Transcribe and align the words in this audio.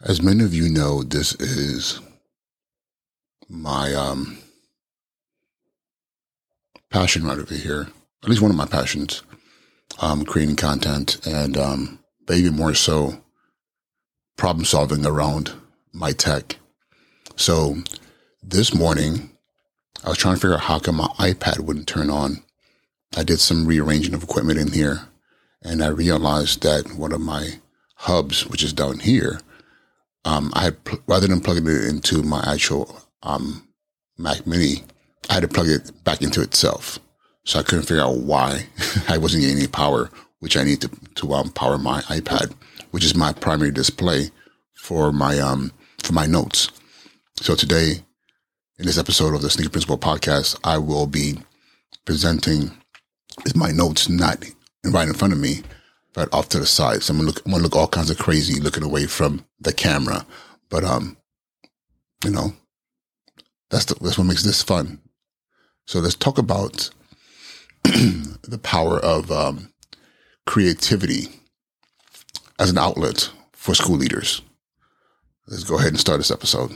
As 0.00 0.22
many 0.22 0.44
of 0.44 0.54
you 0.54 0.68
know, 0.68 1.02
this 1.02 1.34
is 1.40 2.00
my 3.48 3.92
um, 3.94 4.38
passion 6.88 7.24
right 7.24 7.36
over 7.36 7.54
here. 7.54 7.88
At 8.22 8.28
least 8.28 8.40
one 8.40 8.52
of 8.52 8.56
my 8.56 8.66
passions, 8.66 9.24
um, 10.00 10.24
creating 10.24 10.54
content 10.54 11.26
and, 11.26 11.56
um, 11.56 11.98
more 12.52 12.74
so, 12.74 13.24
problem 14.36 14.64
solving 14.64 15.04
around 15.04 15.52
my 15.92 16.12
tech. 16.12 16.58
So 17.34 17.78
this 18.40 18.72
morning, 18.72 19.30
I 20.04 20.10
was 20.10 20.18
trying 20.18 20.36
to 20.36 20.40
figure 20.40 20.54
out 20.54 20.60
how 20.60 20.78
come 20.78 20.96
my 20.96 21.08
iPad 21.18 21.58
wouldn't 21.60 21.88
turn 21.88 22.08
on. 22.08 22.44
I 23.16 23.24
did 23.24 23.40
some 23.40 23.66
rearranging 23.66 24.14
of 24.14 24.22
equipment 24.22 24.60
in 24.60 24.72
here, 24.72 25.08
and 25.62 25.82
I 25.82 25.88
realized 25.88 26.62
that 26.62 26.94
one 26.94 27.10
of 27.12 27.20
my 27.20 27.54
hubs, 27.96 28.46
which 28.46 28.62
is 28.62 28.72
down 28.72 29.00
here, 29.00 29.40
um, 30.24 30.50
I 30.54 30.64
had 30.64 30.76
rather 31.06 31.26
than 31.26 31.40
plugging 31.40 31.66
it 31.66 31.84
into 31.84 32.22
my 32.22 32.42
actual 32.46 33.02
um, 33.22 33.68
Mac 34.16 34.46
Mini, 34.46 34.84
I 35.30 35.34
had 35.34 35.42
to 35.42 35.48
plug 35.48 35.68
it 35.68 35.92
back 36.04 36.22
into 36.22 36.42
itself. 36.42 36.98
So 37.44 37.58
I 37.58 37.62
couldn't 37.62 37.86
figure 37.86 38.02
out 38.02 38.18
why 38.18 38.66
I 39.08 39.18
wasn't 39.18 39.42
getting 39.42 39.58
any 39.58 39.68
power, 39.68 40.10
which 40.40 40.56
I 40.56 40.64
need 40.64 40.80
to 40.82 40.90
to 41.16 41.32
um, 41.34 41.50
power 41.50 41.78
my 41.78 42.00
iPad, 42.02 42.54
which 42.90 43.04
is 43.04 43.14
my 43.14 43.32
primary 43.32 43.70
display 43.70 44.30
for 44.74 45.12
my 45.12 45.38
um 45.38 45.72
for 46.02 46.12
my 46.12 46.26
notes. 46.26 46.70
So 47.40 47.54
today, 47.54 48.04
in 48.78 48.86
this 48.86 48.98
episode 48.98 49.34
of 49.34 49.42
the 49.42 49.50
Sneaker 49.50 49.70
Principal 49.70 49.98
podcast, 49.98 50.58
I 50.64 50.78
will 50.78 51.06
be 51.06 51.38
presenting 52.04 52.72
my 53.54 53.70
notes 53.70 54.08
not 54.08 54.44
right 54.84 55.08
in 55.08 55.14
front 55.14 55.32
of 55.32 55.38
me, 55.38 55.62
off 56.32 56.48
to 56.50 56.58
the 56.58 56.66
side. 56.66 57.02
So 57.02 57.12
I'm 57.12 57.18
gonna 57.18 57.28
look, 57.28 57.44
I'm 57.44 57.52
gonna 57.52 57.62
look 57.62 57.76
all 57.76 57.88
kinds 57.88 58.10
of 58.10 58.18
crazy 58.18 58.60
looking 58.60 58.82
away 58.82 59.06
from 59.06 59.44
the 59.60 59.72
camera. 59.72 60.26
But 60.68 60.84
um, 60.84 61.16
you 62.24 62.30
know, 62.30 62.52
that's 63.70 63.86
the, 63.86 63.94
that's 64.00 64.18
what 64.18 64.26
makes 64.26 64.42
this 64.42 64.62
fun. 64.62 65.00
So 65.86 66.00
let's 66.00 66.14
talk 66.14 66.38
about 66.38 66.90
the 67.84 68.60
power 68.62 68.98
of 68.98 69.30
um, 69.30 69.72
creativity 70.46 71.28
as 72.58 72.70
an 72.70 72.78
outlet 72.78 73.30
for 73.52 73.74
school 73.74 73.96
leaders. 73.96 74.42
Let's 75.46 75.64
go 75.64 75.76
ahead 75.78 75.88
and 75.88 76.00
start 76.00 76.18
this 76.18 76.30
episode. 76.30 76.72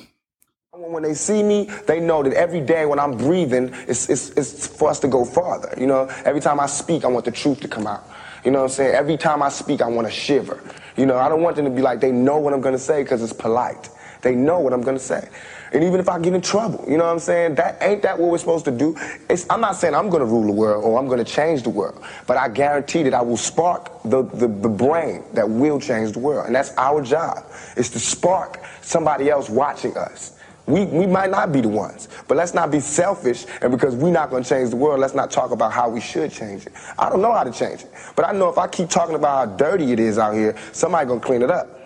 When 0.73 1.03
they 1.03 1.15
see 1.15 1.43
me, 1.43 1.71
they 1.87 2.01
know 2.01 2.23
that 2.23 2.33
every 2.33 2.61
day 2.61 2.87
when 2.87 2.99
I'm 2.99 3.17
breathing, 3.17 3.71
it's, 3.87 4.09
it's, 4.09 4.31
it's 4.31 4.67
for 4.67 4.89
us 4.89 5.01
to 5.01 5.09
go 5.09 5.25
farther. 5.25 5.75
You 5.79 5.87
know, 5.87 6.11
every 6.25 6.41
time 6.41 6.59
I 6.59 6.67
speak, 6.67 7.05
I 7.05 7.09
want 7.09 7.25
the 7.25 7.31
truth 7.31 7.61
to 7.61 7.69
come 7.69 7.87
out. 7.87 8.09
You 8.45 8.51
know 8.51 8.59
what 8.59 8.65
I'm 8.65 8.71
saying? 8.71 8.95
Every 8.95 9.17
time 9.17 9.43
I 9.43 9.49
speak, 9.49 9.83
I 9.83 9.89
want 9.89 10.07
to 10.07 10.13
shiver. 10.13 10.61
You 10.97 11.07
know, 11.07 11.17
I 11.17 11.29
don't 11.29 11.43
want 11.43 11.57
them 11.57 11.65
to 11.65 11.71
be 11.71 11.83
like, 11.83 12.01
they 12.01 12.13
know 12.13 12.39
what 12.39 12.53
I'm 12.53 12.61
going 12.61 12.75
to 12.75 12.79
say 12.79 13.03
because 13.03 13.23
it's 13.23 13.33
polite. 13.33 13.89
They 14.23 14.35
know 14.35 14.61
what 14.61 14.73
I'm 14.73 14.83
going 14.83 14.97
to 14.97 15.03
say. 15.03 15.29
And 15.73 15.83
even 15.83 16.01
if 16.01 16.09
I 16.09 16.19
get 16.19 16.35
in 16.35 16.41
trouble, 16.41 16.85
you 16.89 16.99
know 16.99 17.05
what 17.05 17.13
I'm 17.13 17.19
saying? 17.19 17.55
That 17.57 17.79
ain't 17.81 18.03
that 18.03 18.19
what 18.19 18.31
we're 18.31 18.39
supposed 18.39 18.67
to 18.67 18.71
do? 18.71 18.97
It's, 19.31 19.47
I'm 19.49 19.61
not 19.61 19.77
saying 19.77 19.95
I'm 19.95 20.11
going 20.11 20.21
to 20.21 20.27
rule 20.27 20.47
the 20.47 20.53
world 20.53 20.85
or 20.85 20.99
I'm 20.99 21.07
going 21.07 21.25
to 21.25 21.31
change 21.31 21.63
the 21.63 21.71
world, 21.71 22.05
but 22.27 22.37
I 22.37 22.49
guarantee 22.49 23.03
that 23.05 23.15
I 23.15 23.23
will 23.23 23.39
spark 23.39 24.03
the, 24.05 24.23
the, 24.23 24.49
the 24.49 24.69
brain 24.69 25.25
that 25.33 25.49
will 25.49 25.81
change 25.81 26.13
the 26.13 26.19
world. 26.19 26.47
And 26.47 26.55
that's 26.55 26.77
our 26.77 27.03
job, 27.03 27.47
is 27.77 27.89
to 27.91 27.99
spark 27.99 28.61
somebody 28.83 29.31
else 29.31 29.49
watching 29.49 29.97
us. 29.97 30.39
We, 30.67 30.85
we 30.87 31.07
might 31.07 31.31
not 31.31 31.53
be 31.53 31.61
the 31.61 31.69
ones, 31.69 32.09
but 32.29 32.37
let's 32.37 32.55
not 32.55 32.71
be 32.71 32.81
selfish. 32.81 33.47
And 33.61 33.73
because 33.73 33.97
we're 33.97 34.13
not 34.13 34.31
going 34.31 34.45
to 34.45 34.49
change 34.49 34.71
the 34.71 34.77
world, 34.77 35.01
let's 35.01 35.15
not 35.15 35.31
talk 35.31 35.51
about 35.51 35.73
how 35.73 35.89
we 35.89 36.01
should 36.01 36.31
change 36.31 36.67
it. 36.67 36.73
I 36.99 37.11
don't 37.11 37.21
know 37.21 37.33
how 37.33 37.45
to 37.45 37.53
change 37.53 37.83
it, 37.83 37.91
but 38.15 38.27
I 38.27 38.33
know 38.33 38.49
if 38.49 38.59
I 38.59 38.69
keep 38.69 38.89
talking 38.89 39.17
about 39.17 39.49
how 39.49 39.57
dirty 39.57 39.93
it 39.93 40.01
is 40.01 40.19
out 40.19 40.35
here, 40.35 40.57
somebody 40.73 41.07
going 41.07 41.21
to 41.21 41.27
clean 41.27 41.43
it 41.43 41.51
up. 41.51 41.79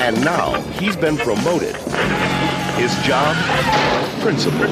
And 0.00 0.22
now 0.24 0.60
he's 0.72 0.96
been 0.96 1.16
promoted. 1.16 1.74
His 2.76 2.94
job, 3.04 3.36
principal. 4.20 4.66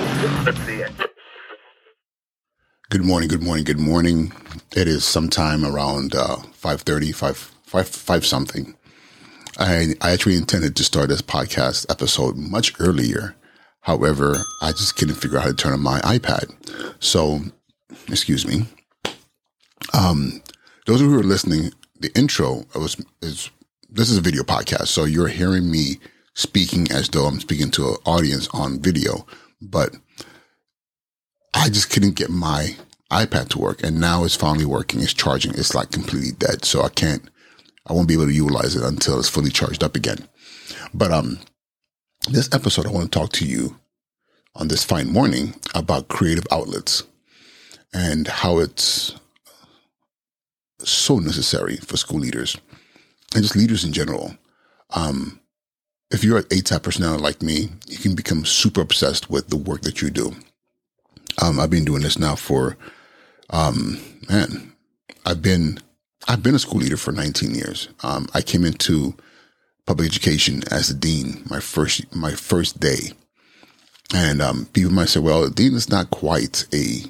Good 2.90 3.04
morning, 3.04 3.28
good 3.30 3.42
morning, 3.42 3.64
good 3.64 3.78
morning. 3.80 4.32
It 4.76 4.88
is 4.88 5.04
sometime 5.04 5.64
around 5.64 6.14
uh, 6.14 6.36
5.30, 6.62 7.14
5, 7.14 7.51
5, 7.72 7.88
5 7.88 8.26
something. 8.26 8.74
I, 9.58 9.94
I 10.02 10.10
actually 10.10 10.36
intended 10.36 10.76
to 10.76 10.84
start 10.84 11.08
this 11.08 11.22
podcast 11.22 11.90
episode 11.90 12.36
much 12.36 12.74
earlier. 12.78 13.34
However, 13.80 14.36
I 14.60 14.72
just 14.72 14.96
couldn't 14.96 15.14
figure 15.14 15.38
out 15.38 15.44
how 15.44 15.48
to 15.48 15.56
turn 15.56 15.72
on 15.72 15.80
my 15.80 15.98
iPad. 16.00 16.54
So, 17.02 17.40
excuse 18.08 18.46
me. 18.46 18.66
Um, 19.94 20.42
those 20.84 21.00
of 21.00 21.06
you 21.06 21.14
who 21.14 21.20
are 21.20 21.24
listening, 21.24 21.72
the 21.98 22.12
intro 22.14 22.66
was 22.74 23.02
is 23.22 23.50
this 23.88 24.10
is 24.10 24.18
a 24.18 24.22
video 24.22 24.42
podcast, 24.42 24.88
so 24.88 25.06
you're 25.06 25.28
hearing 25.28 25.70
me 25.70 25.98
speaking 26.34 26.92
as 26.92 27.08
though 27.08 27.24
I'm 27.24 27.40
speaking 27.40 27.70
to 27.70 27.88
an 27.88 27.96
audience 28.04 28.48
on 28.52 28.80
video, 28.80 29.26
but 29.62 29.96
I 31.54 31.70
just 31.70 31.88
couldn't 31.88 32.16
get 32.16 32.28
my 32.28 32.76
iPad 33.10 33.48
to 33.50 33.58
work, 33.58 33.82
and 33.82 33.98
now 33.98 34.24
it's 34.24 34.36
finally 34.36 34.66
working. 34.66 35.00
It's 35.00 35.14
charging. 35.14 35.52
It's 35.52 35.74
like 35.74 35.90
completely 35.90 36.32
dead, 36.32 36.66
so 36.66 36.82
I 36.82 36.90
can't. 36.90 37.30
I 37.86 37.92
won't 37.92 38.08
be 38.08 38.14
able 38.14 38.26
to 38.26 38.32
utilize 38.32 38.76
it 38.76 38.82
until 38.82 39.18
it's 39.18 39.28
fully 39.28 39.50
charged 39.50 39.82
up 39.82 39.96
again. 39.96 40.28
But 40.94 41.10
um, 41.10 41.38
this 42.30 42.48
episode, 42.52 42.86
I 42.86 42.90
want 42.90 43.10
to 43.10 43.18
talk 43.18 43.32
to 43.32 43.46
you 43.46 43.76
on 44.54 44.68
this 44.68 44.84
fine 44.84 45.12
morning 45.12 45.54
about 45.74 46.08
creative 46.08 46.46
outlets 46.50 47.02
and 47.92 48.28
how 48.28 48.58
it's 48.58 49.14
so 50.78 51.18
necessary 51.18 51.76
for 51.76 51.96
school 51.96 52.20
leaders 52.20 52.56
and 53.34 53.42
just 53.42 53.56
leaders 53.56 53.84
in 53.84 53.92
general. 53.92 54.36
Um, 54.90 55.40
if 56.10 56.22
you're 56.22 56.38
an 56.38 56.46
A-type 56.50 56.82
personality 56.82 57.22
like 57.22 57.42
me, 57.42 57.70
you 57.88 57.96
can 57.96 58.14
become 58.14 58.44
super 58.44 58.82
obsessed 58.82 59.30
with 59.30 59.48
the 59.48 59.56
work 59.56 59.82
that 59.82 60.02
you 60.02 60.10
do. 60.10 60.34
Um, 61.40 61.58
I've 61.58 61.70
been 61.70 61.84
doing 61.84 62.02
this 62.02 62.18
now 62.18 62.36
for, 62.36 62.76
um, 63.50 63.98
man, 64.28 64.74
I've 65.24 65.40
been, 65.40 65.78
I've 66.28 66.42
been 66.42 66.54
a 66.54 66.58
school 66.58 66.80
leader 66.80 66.96
for 66.96 67.12
19 67.12 67.54
years. 67.54 67.88
Um, 68.02 68.28
I 68.34 68.42
came 68.42 68.64
into 68.64 69.14
public 69.86 70.06
education 70.06 70.62
as 70.70 70.90
a 70.90 70.94
dean 70.94 71.42
my 71.50 71.60
first, 71.60 72.14
my 72.14 72.32
first 72.32 72.80
day. 72.80 73.12
And, 74.14 74.42
um, 74.42 74.66
people 74.72 74.92
might 74.92 75.08
say, 75.08 75.20
well, 75.20 75.48
dean 75.48 75.74
is 75.74 75.88
not 75.88 76.10
quite 76.10 76.66
a, 76.72 77.02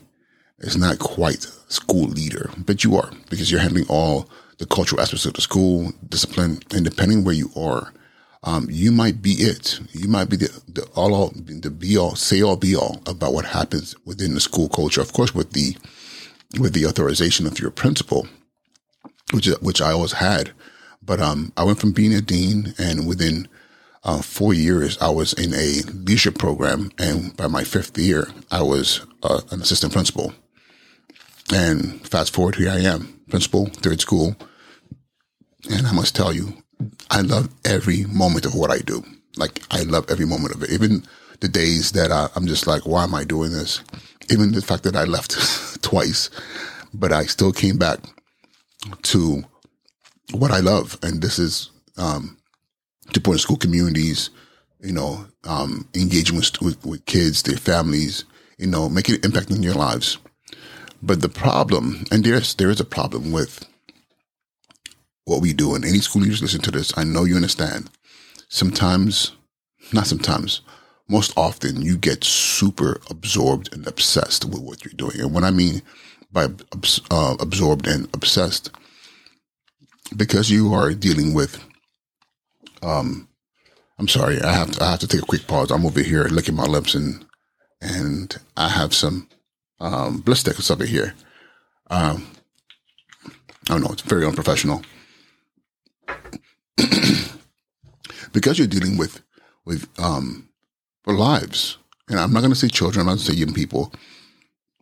it's 0.59 0.77
not 0.77 0.99
quite 0.99 1.43
school 1.69 2.09
leader, 2.09 2.51
but 2.57 2.85
you 2.85 2.97
are 2.97 3.11
because 3.29 3.51
you're 3.51 3.61
handling 3.61 3.87
all 3.89 4.29
the 4.59 4.67
cultural 4.67 5.01
aspects 5.01 5.27
of 5.27 5.35
the 5.35 5.41
school, 5.41 5.93
discipline, 6.09 6.61
and 6.73 6.85
depending 6.85 7.25
where 7.25 7.35
you 7.35 7.51
are, 7.57 7.93
um, 8.45 8.67
you 8.71 8.93
might 8.93 9.23
be 9.23 9.33
it. 9.33 9.81
You 9.93 10.09
might 10.09 10.29
be 10.29 10.37
the, 10.37 10.63
the 10.69 10.85
all, 10.95 11.15
all, 11.15 11.33
the 11.35 11.71
be 11.71 11.97
all, 11.97 12.15
say 12.15 12.43
all, 12.43 12.57
be 12.57 12.75
all 12.77 13.01
about 13.07 13.35
what 13.35 13.45
happens 13.45 13.95
within 14.05 14.35
the 14.35 14.41
school 14.41 14.69
culture. 14.69 15.01
Of 15.01 15.13
course, 15.13 15.35
with 15.35 15.53
the 15.53 15.77
with 16.59 16.75
the 16.75 16.87
authorization 16.87 17.47
of 17.47 17.59
your 17.59 17.71
principal, 17.71 18.27
which 19.33 19.47
which 19.61 19.81
I 19.81 19.93
always 19.93 20.13
had. 20.13 20.53
But 21.05 21.21
um, 21.21 21.53
I 21.57 21.65
went 21.65 21.81
from 21.81 21.93
being 21.93 22.15
a 22.15 22.21
dean, 22.21 22.75
and 22.79 23.07
within 23.07 23.49
uh, 24.05 24.23
four 24.23 24.55
years, 24.55 24.99
I 24.99 25.11
was 25.11 25.33
in 25.33 25.53
a 25.53 25.83
leadership 25.93 26.39
program, 26.39 26.91
and 26.99 27.37
by 27.37 27.49
my 27.49 27.65
fifth 27.65 27.99
year, 27.99 28.29
I 28.51 28.63
was 28.63 29.05
uh, 29.23 29.41
an 29.51 29.63
assistant 29.63 29.93
principal. 29.93 30.33
And 31.53 32.07
fast 32.09 32.33
forward, 32.33 32.55
here 32.55 32.71
I 32.71 32.81
am, 32.81 33.21
principal, 33.29 33.67
third 33.67 34.01
school, 34.01 34.37
and 35.71 35.87
I 35.87 35.93
must 35.93 36.15
tell 36.15 36.33
you, 36.33 36.63
I 37.11 37.21
love 37.21 37.49
every 37.65 38.05
moment 38.05 38.47
of 38.47 38.55
what 38.55 38.71
I 38.71 38.79
do. 38.79 39.05
Like, 39.37 39.63
I 39.71 39.83
love 39.83 40.07
every 40.09 40.27
moment 40.27 40.55
of 40.55 40.63
it. 40.63 40.71
Even 40.71 41.05
the 41.41 41.49
days 41.49 41.93
that 41.93 42.13
I, 42.13 42.29
I'm 42.37 42.47
just 42.47 42.67
like, 42.67 42.87
why 42.87 43.05
am 43.05 43.15
I 43.15 43.25
doing 43.25 43.53
this? 43.53 43.83
Even 44.31 44.53
the 44.53 44.63
fact 44.63 44.85
that 44.85 44.97
I 44.97 45.05
left 45.05 45.33
twice, 45.83 46.31
but 46.95 47.13
I 47.13 47.25
still 47.25 47.53
came 47.53 47.77
back 47.77 48.01
to 49.03 49.45
what 50.33 50.51
I 50.51 50.61
love. 50.61 50.99
And 51.03 51.23
this 51.23 51.39
is, 51.39 51.71
um, 51.97 52.39
supporting 53.15 53.41
school 53.41 53.57
communities, 53.57 54.31
you 54.81 54.93
know, 54.93 55.27
um, 55.45 55.89
engaging 55.95 56.37
with, 56.37 56.61
with, 56.61 56.85
with 56.85 57.05
kids, 57.07 57.43
their 57.43 57.57
families, 57.57 58.25
you 58.59 58.67
know, 58.67 58.89
making 58.89 59.17
an 59.17 59.25
impact 59.25 59.51
in 59.51 59.61
their 59.61 59.75
lives. 59.75 60.19
But 61.03 61.21
the 61.21 61.29
problem, 61.29 62.05
and 62.11 62.25
there's, 62.25 62.55
there 62.55 62.71
is 62.71 62.81
a 62.81 62.85
problem 62.85 63.33
with 63.33 63.67
what 65.25 65.41
we 65.41 65.53
do, 65.53 65.75
and 65.75 65.85
any 65.85 65.99
school 65.99 66.23
leaders 66.23 66.43
listen 66.43 66.61
to 66.63 66.71
this, 66.71 66.97
I 66.97 67.05
know 67.05 67.25
you 67.25 67.37
understand. 67.37 67.91
Sometimes, 68.49 69.33
not 69.93 70.07
sometimes, 70.07 70.63
most 71.09 71.33
often 71.37 71.83
you 71.83 71.97
get 71.97 72.25
super 72.25 73.01
absorbed 73.11 73.73
and 73.73 73.87
obsessed 73.87 74.45
with 74.45 74.61
what 74.61 74.85
you're 74.85 74.95
doing. 74.95 75.21
And 75.21 75.35
what 75.35 75.45
I 75.45 75.51
mean 75.51 75.83
by 76.33 76.47
uh, 77.11 77.37
absorbed 77.41 77.87
and 77.87 78.09
obsessed, 78.15 78.71
because 80.17 80.51
you 80.51 80.73
are 80.73 80.93
dealing 80.95 81.35
with, 81.35 81.63
um, 82.83 83.29
I'm 83.99 84.09
sorry, 84.09 84.41
I 84.41 84.53
have 84.53 84.73
to, 84.73 84.85
I 84.85 84.91
have 84.93 85.01
to 85.01 85.09
take 85.09 85.23
a 85.23 85.27
quick 85.27 85.47
pause. 85.47 85.71
I'm 85.71 85.87
over 85.87 86.01
here 86.01 86.25
licking 86.25 86.57
my 86.57 86.65
lips 86.65 86.95
and 86.95 87.25
and 87.81 88.37
I 88.57 88.69
have 88.69 88.95
some 88.95 89.29
um, 89.81 90.21
bliss 90.21 90.71
over 90.71 90.85
here. 90.85 91.15
Um, 91.91 92.27
I 93.69 93.75
don't 93.75 93.83
know. 93.83 93.91
It's 93.93 94.03
very 94.03 94.25
unprofessional. 94.25 94.83
because 98.33 98.59
you're 98.59 98.67
dealing 98.69 98.97
with 98.97 99.23
with 99.65 99.89
um 99.99 100.49
lives, 101.07 101.79
and 102.09 102.19
I'm 102.19 102.33
not 102.33 102.41
going 102.41 102.53
to 102.53 102.59
say 102.59 102.69
children. 102.69 103.01
I'm 103.01 103.07
not 103.07 103.19
to 103.19 103.25
say 103.25 103.35
young 103.35 103.53
people 103.53 103.93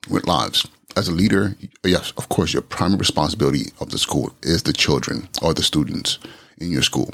with 0.09 0.27
lives. 0.27 0.67
As 0.97 1.09
a 1.09 1.13
leader, 1.13 1.57
yes, 1.85 2.13
of 2.17 2.29
course, 2.29 2.53
your 2.53 2.63
primary 2.63 2.99
responsibility 2.99 3.73
of 3.81 3.91
the 3.91 3.99
school 3.99 4.33
is 4.43 4.65
the 4.65 4.73
children 4.73 5.29
or 5.41 5.55
the 5.55 5.63
students 5.63 6.19
in 6.59 6.71
your 6.71 6.83
school. 6.83 7.11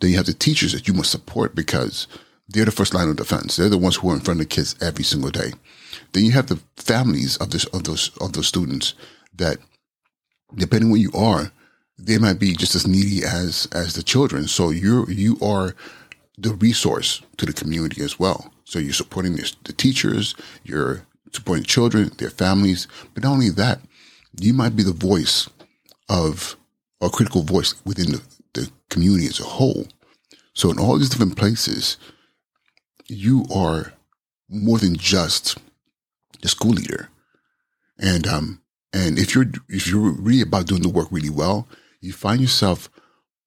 Then 0.00 0.10
you 0.10 0.16
have 0.16 0.26
the 0.26 0.34
teachers 0.34 0.72
that 0.72 0.86
you 0.86 0.94
must 0.94 1.10
support 1.10 1.54
because 1.54 2.06
they're 2.48 2.66
the 2.66 2.70
first 2.70 2.94
line 2.94 3.08
of 3.08 3.16
defense. 3.16 3.56
They're 3.56 3.68
the 3.68 3.78
ones 3.78 3.96
who 3.96 4.10
are 4.10 4.14
in 4.14 4.20
front 4.20 4.40
of 4.40 4.48
the 4.48 4.54
kids 4.54 4.76
every 4.80 5.04
single 5.04 5.30
day. 5.30 5.52
Then 6.12 6.24
you 6.24 6.32
have 6.32 6.46
the 6.46 6.60
families 6.76 7.36
of 7.38 7.50
this 7.50 7.64
of 7.66 7.84
those 7.84 8.10
of 8.20 8.34
those 8.34 8.46
students 8.46 8.94
that, 9.34 9.58
depending 10.54 10.90
where 10.90 11.00
you 11.00 11.12
are, 11.12 11.50
they 11.98 12.18
might 12.18 12.38
be 12.38 12.52
just 12.54 12.74
as 12.74 12.86
needy 12.86 13.24
as 13.24 13.66
as 13.72 13.94
the 13.94 14.02
children. 14.02 14.46
So 14.46 14.70
you're 14.70 15.10
you 15.10 15.38
are 15.40 15.74
the 16.36 16.52
resource 16.54 17.22
to 17.38 17.46
the 17.46 17.52
community 17.52 18.02
as 18.02 18.18
well. 18.18 18.52
So 18.64 18.78
you're 18.78 18.92
supporting 18.92 19.36
the 19.36 19.72
teachers, 19.72 20.34
you're 20.64 21.06
supporting 21.34 21.64
children, 21.64 22.10
their 22.18 22.30
families, 22.30 22.86
but 23.12 23.22
not 23.22 23.32
only 23.32 23.50
that, 23.50 23.80
you 24.40 24.54
might 24.54 24.76
be 24.76 24.82
the 24.82 24.92
voice 24.92 25.48
of 26.08 26.56
a 27.00 27.10
critical 27.10 27.42
voice 27.42 27.74
within 27.84 28.12
the, 28.12 28.22
the 28.54 28.70
community 28.88 29.26
as 29.26 29.40
a 29.40 29.44
whole. 29.44 29.86
So 30.54 30.70
in 30.70 30.78
all 30.78 30.98
these 30.98 31.08
different 31.10 31.36
places, 31.36 31.96
you 33.08 33.44
are 33.54 33.92
more 34.48 34.78
than 34.78 34.96
just 34.96 35.58
the 36.42 36.48
school 36.48 36.72
leader. 36.72 37.08
And 37.98 38.26
um 38.26 38.60
and 38.92 39.18
if 39.18 39.34
you're 39.34 39.46
if 39.68 39.88
you're 39.88 40.12
really 40.12 40.42
about 40.42 40.66
doing 40.66 40.82
the 40.82 40.88
work 40.88 41.08
really 41.10 41.30
well, 41.30 41.68
you 42.00 42.12
find 42.12 42.40
yourself 42.40 42.88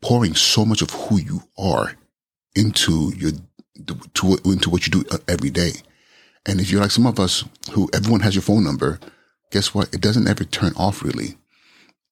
pouring 0.01 0.35
so 0.35 0.65
much 0.65 0.81
of 0.81 0.91
who 0.91 1.17
you 1.17 1.41
are 1.57 1.93
into 2.55 3.13
your 3.15 3.31
to 4.15 4.37
into 4.45 4.69
what 4.69 4.85
you 4.85 4.91
do 4.91 5.05
every 5.27 5.49
day. 5.49 5.73
And 6.47 6.59
if 6.61 6.71
you're 6.71 6.81
like 6.81 6.91
some 6.91 7.05
of 7.05 7.19
us 7.19 7.43
who 7.71 7.89
everyone 7.93 8.21
has 8.21 8.33
your 8.33 8.41
phone 8.41 8.63
number, 8.63 8.99
guess 9.51 9.73
what? 9.73 9.93
It 9.93 10.01
doesn't 10.01 10.27
ever 10.27 10.43
turn 10.43 10.73
off 10.75 11.03
really. 11.03 11.37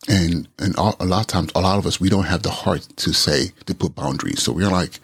And 0.07 0.47
and 0.59 0.75
a 0.75 1.05
lot 1.05 1.21
of 1.21 1.27
times, 1.27 1.51
a 1.55 1.61
lot 1.61 1.79
of 1.79 1.87
us 1.87 1.99
we 1.99 2.09
don't 2.09 2.25
have 2.25 2.43
the 2.43 2.51
heart 2.51 2.87
to 2.97 3.13
say 3.13 3.53
to 3.65 3.73
put 3.73 3.95
boundaries. 3.95 4.43
So 4.43 4.51
we're 4.51 4.69
like, 4.69 4.99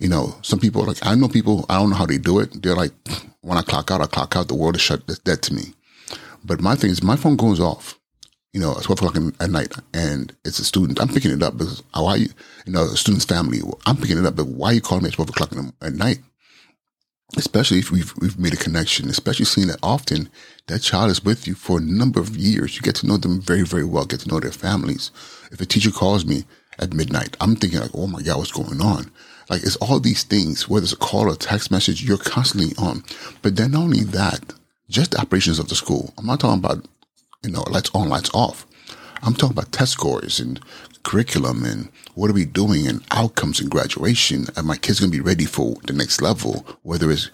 you 0.00 0.08
know, 0.08 0.36
some 0.42 0.58
people 0.58 0.84
like 0.84 1.04
I 1.06 1.14
know 1.14 1.28
people 1.28 1.66
I 1.68 1.78
don't 1.78 1.90
know 1.90 1.96
how 1.96 2.06
they 2.06 2.18
do 2.18 2.40
it. 2.40 2.62
They're 2.62 2.74
like, 2.74 2.92
when 3.42 3.58
I 3.58 3.62
clock 3.62 3.90
out, 3.90 4.00
I 4.00 4.06
clock 4.06 4.34
out. 4.36 4.48
The 4.48 4.54
world 4.54 4.76
is 4.76 4.82
shut 4.82 5.06
dead 5.24 5.42
to 5.42 5.54
me. 5.54 5.74
But 6.44 6.60
my 6.60 6.74
thing 6.74 6.90
is, 6.90 7.02
my 7.02 7.14
phone 7.14 7.36
goes 7.36 7.60
off 7.60 8.00
you 8.52 8.60
know, 8.60 8.72
at 8.72 8.82
12 8.82 9.02
o'clock 9.02 9.34
at 9.40 9.50
night 9.50 9.74
and 9.94 10.34
it's 10.44 10.58
a 10.58 10.64
student, 10.64 11.00
I'm 11.00 11.08
picking 11.08 11.30
it 11.30 11.42
up 11.42 11.56
because 11.56 11.82
why 11.94 12.16
you, 12.16 12.28
you 12.66 12.72
know, 12.72 12.82
a 12.82 12.96
student's 12.96 13.24
family, 13.24 13.60
I'm 13.86 13.96
picking 13.96 14.18
it 14.18 14.26
up, 14.26 14.36
but 14.36 14.46
why 14.46 14.70
are 14.70 14.74
you 14.74 14.80
calling 14.80 15.04
me 15.04 15.08
at 15.08 15.14
12 15.14 15.30
o'clock 15.30 15.52
at 15.80 15.92
night? 15.94 16.18
Especially 17.36 17.78
if 17.78 17.90
we've, 17.90 18.12
we've 18.18 18.38
made 18.38 18.52
a 18.52 18.58
connection, 18.58 19.08
especially 19.08 19.46
seeing 19.46 19.68
that 19.68 19.78
often 19.82 20.28
that 20.66 20.80
child 20.80 21.10
is 21.10 21.24
with 21.24 21.46
you 21.46 21.54
for 21.54 21.78
a 21.78 21.82
number 21.82 22.20
of 22.20 22.36
years. 22.36 22.76
You 22.76 22.82
get 22.82 22.96
to 22.96 23.06
know 23.06 23.16
them 23.16 23.40
very, 23.40 23.62
very 23.62 23.84
well, 23.84 24.04
get 24.04 24.20
to 24.20 24.28
know 24.28 24.38
their 24.38 24.52
families. 24.52 25.10
If 25.50 25.60
a 25.60 25.66
teacher 25.66 25.90
calls 25.90 26.26
me 26.26 26.44
at 26.78 26.92
midnight, 26.92 27.36
I'm 27.40 27.56
thinking 27.56 27.80
like, 27.80 27.90
oh 27.94 28.06
my 28.06 28.20
God, 28.22 28.38
what's 28.38 28.52
going 28.52 28.82
on? 28.82 29.10
Like 29.48 29.62
it's 29.62 29.76
all 29.76 29.98
these 29.98 30.24
things, 30.24 30.68
whether 30.68 30.84
it's 30.84 30.92
a 30.92 30.96
call 30.96 31.22
or 31.22 31.32
a 31.32 31.36
text 31.36 31.70
message, 31.70 32.02
you're 32.02 32.18
constantly 32.18 32.76
on. 32.76 33.02
But 33.40 33.56
then 33.56 33.72
not 33.72 33.84
only 33.84 34.00
that, 34.00 34.52
just 34.90 35.12
the 35.12 35.20
operations 35.20 35.58
of 35.58 35.68
the 35.68 35.74
school. 35.74 36.12
I'm 36.18 36.26
not 36.26 36.40
talking 36.40 36.58
about 36.58 36.86
you 37.42 37.50
know, 37.50 37.62
lights 37.70 37.90
on, 37.94 38.08
lights 38.08 38.30
off. 38.34 38.66
I'm 39.22 39.34
talking 39.34 39.56
about 39.56 39.72
test 39.72 39.92
scores 39.92 40.40
and 40.40 40.60
curriculum 41.02 41.64
and 41.64 41.90
what 42.14 42.30
are 42.30 42.34
we 42.34 42.44
doing 42.44 42.86
and 42.86 43.02
outcomes 43.10 43.60
and 43.60 43.70
graduation. 43.70 44.46
And 44.56 44.66
my 44.66 44.76
kids 44.76 45.00
going 45.00 45.10
to 45.10 45.16
be 45.16 45.22
ready 45.22 45.44
for 45.44 45.74
the 45.86 45.92
next 45.92 46.22
level, 46.22 46.66
whether 46.82 47.10
it's 47.10 47.28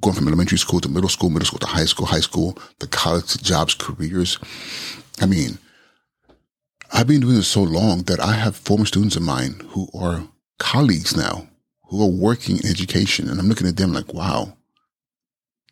going 0.00 0.16
from 0.16 0.28
elementary 0.28 0.58
school 0.58 0.80
to 0.80 0.88
middle 0.88 1.08
school, 1.08 1.30
middle 1.30 1.46
school 1.46 1.60
to 1.60 1.66
high 1.66 1.84
school, 1.84 2.06
high 2.06 2.20
school, 2.20 2.58
the 2.80 2.86
college 2.86 3.32
to 3.32 3.42
jobs, 3.42 3.74
careers. 3.74 4.38
I 5.20 5.26
mean, 5.26 5.58
I've 6.92 7.06
been 7.06 7.20
doing 7.20 7.36
this 7.36 7.48
so 7.48 7.62
long 7.62 8.02
that 8.04 8.20
I 8.20 8.34
have 8.34 8.56
former 8.56 8.84
students 8.84 9.16
of 9.16 9.22
mine 9.22 9.60
who 9.70 9.88
are 9.98 10.28
colleagues 10.58 11.16
now 11.16 11.48
who 11.88 12.02
are 12.02 12.10
working 12.10 12.56
in 12.56 12.66
education. 12.66 13.28
And 13.28 13.38
I'm 13.38 13.48
looking 13.48 13.66
at 13.66 13.76
them 13.76 13.92
like, 13.92 14.12
wow, 14.12 14.56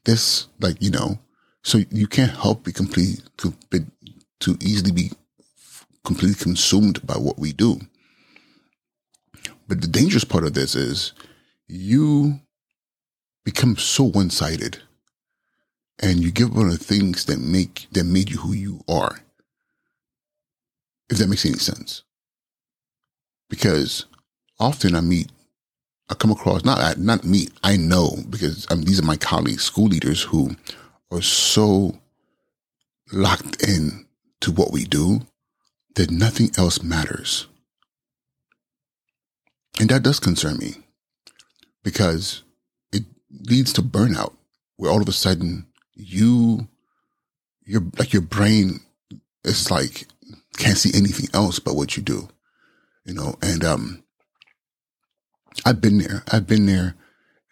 this, 0.04 0.46
like, 0.60 0.76
you 0.80 0.90
know, 0.90 1.18
so 1.62 1.78
you 1.90 2.06
can't 2.06 2.30
help 2.30 2.64
be 2.64 2.72
complete 2.72 3.22
to, 3.38 3.54
to 4.40 4.56
easily 4.60 4.92
be 4.92 5.10
completely 6.04 6.34
consumed 6.34 7.06
by 7.06 7.14
what 7.14 7.38
we 7.38 7.52
do. 7.52 7.80
But 9.68 9.80
the 9.80 9.88
dangerous 9.88 10.24
part 10.24 10.44
of 10.44 10.54
this 10.54 10.74
is 10.74 11.12
you 11.68 12.40
become 13.44 13.76
so 13.76 14.04
one 14.04 14.30
sided 14.30 14.82
and 16.00 16.20
you 16.20 16.30
give 16.30 16.52
up 16.52 16.58
on 16.58 16.68
the 16.68 16.76
things 16.76 17.24
that 17.26 17.38
make 17.38 17.86
that 17.92 18.04
made 18.04 18.30
you 18.30 18.38
who 18.38 18.52
you 18.52 18.80
are. 18.88 19.20
If 21.08 21.18
that 21.18 21.28
makes 21.28 21.46
any 21.46 21.58
sense. 21.58 22.02
Because 23.48 24.06
often 24.58 24.94
I 24.94 25.00
meet 25.00 25.30
I 26.12 26.14
come 26.14 26.30
across 26.30 26.64
not 26.64 26.98
not 26.98 27.24
meet, 27.24 27.52
I 27.62 27.76
know 27.76 28.16
because 28.28 28.66
I 28.70 28.74
mean, 28.74 28.84
these 28.84 29.00
are 29.00 29.04
my 29.04 29.16
colleagues, 29.16 29.64
school 29.64 29.86
leaders 29.86 30.22
who 30.22 30.56
are 31.10 31.22
so 31.22 31.98
locked 33.12 33.62
in 33.66 34.06
to 34.40 34.52
what 34.52 34.72
we 34.72 34.84
do 34.84 35.22
that 35.94 36.10
nothing 36.10 36.50
else 36.56 36.82
matters. 36.82 37.46
And 39.80 39.88
that 39.90 40.02
does 40.02 40.20
concern 40.20 40.58
me 40.58 40.76
because 41.82 42.42
it 42.92 43.04
leads 43.30 43.72
to 43.74 43.82
burnout 43.82 44.34
where 44.76 44.90
all 44.90 45.02
of 45.02 45.08
a 45.08 45.12
sudden 45.12 45.66
you, 45.94 46.68
you're 47.64 47.84
like 47.98 48.12
your 48.12 48.22
brain 48.22 48.80
is 49.44 49.70
like, 49.70 50.06
can't 50.56 50.76
see 50.76 50.96
anything 50.96 51.28
else 51.34 51.58
but 51.58 51.74
what 51.74 51.96
you 51.96 52.02
do, 52.02 52.28
you 53.04 53.14
know, 53.14 53.36
and, 53.42 53.64
um, 53.64 54.02
I've 55.64 55.80
been 55.80 55.98
there. 55.98 56.22
I've 56.30 56.46
been 56.46 56.66
there 56.66 56.94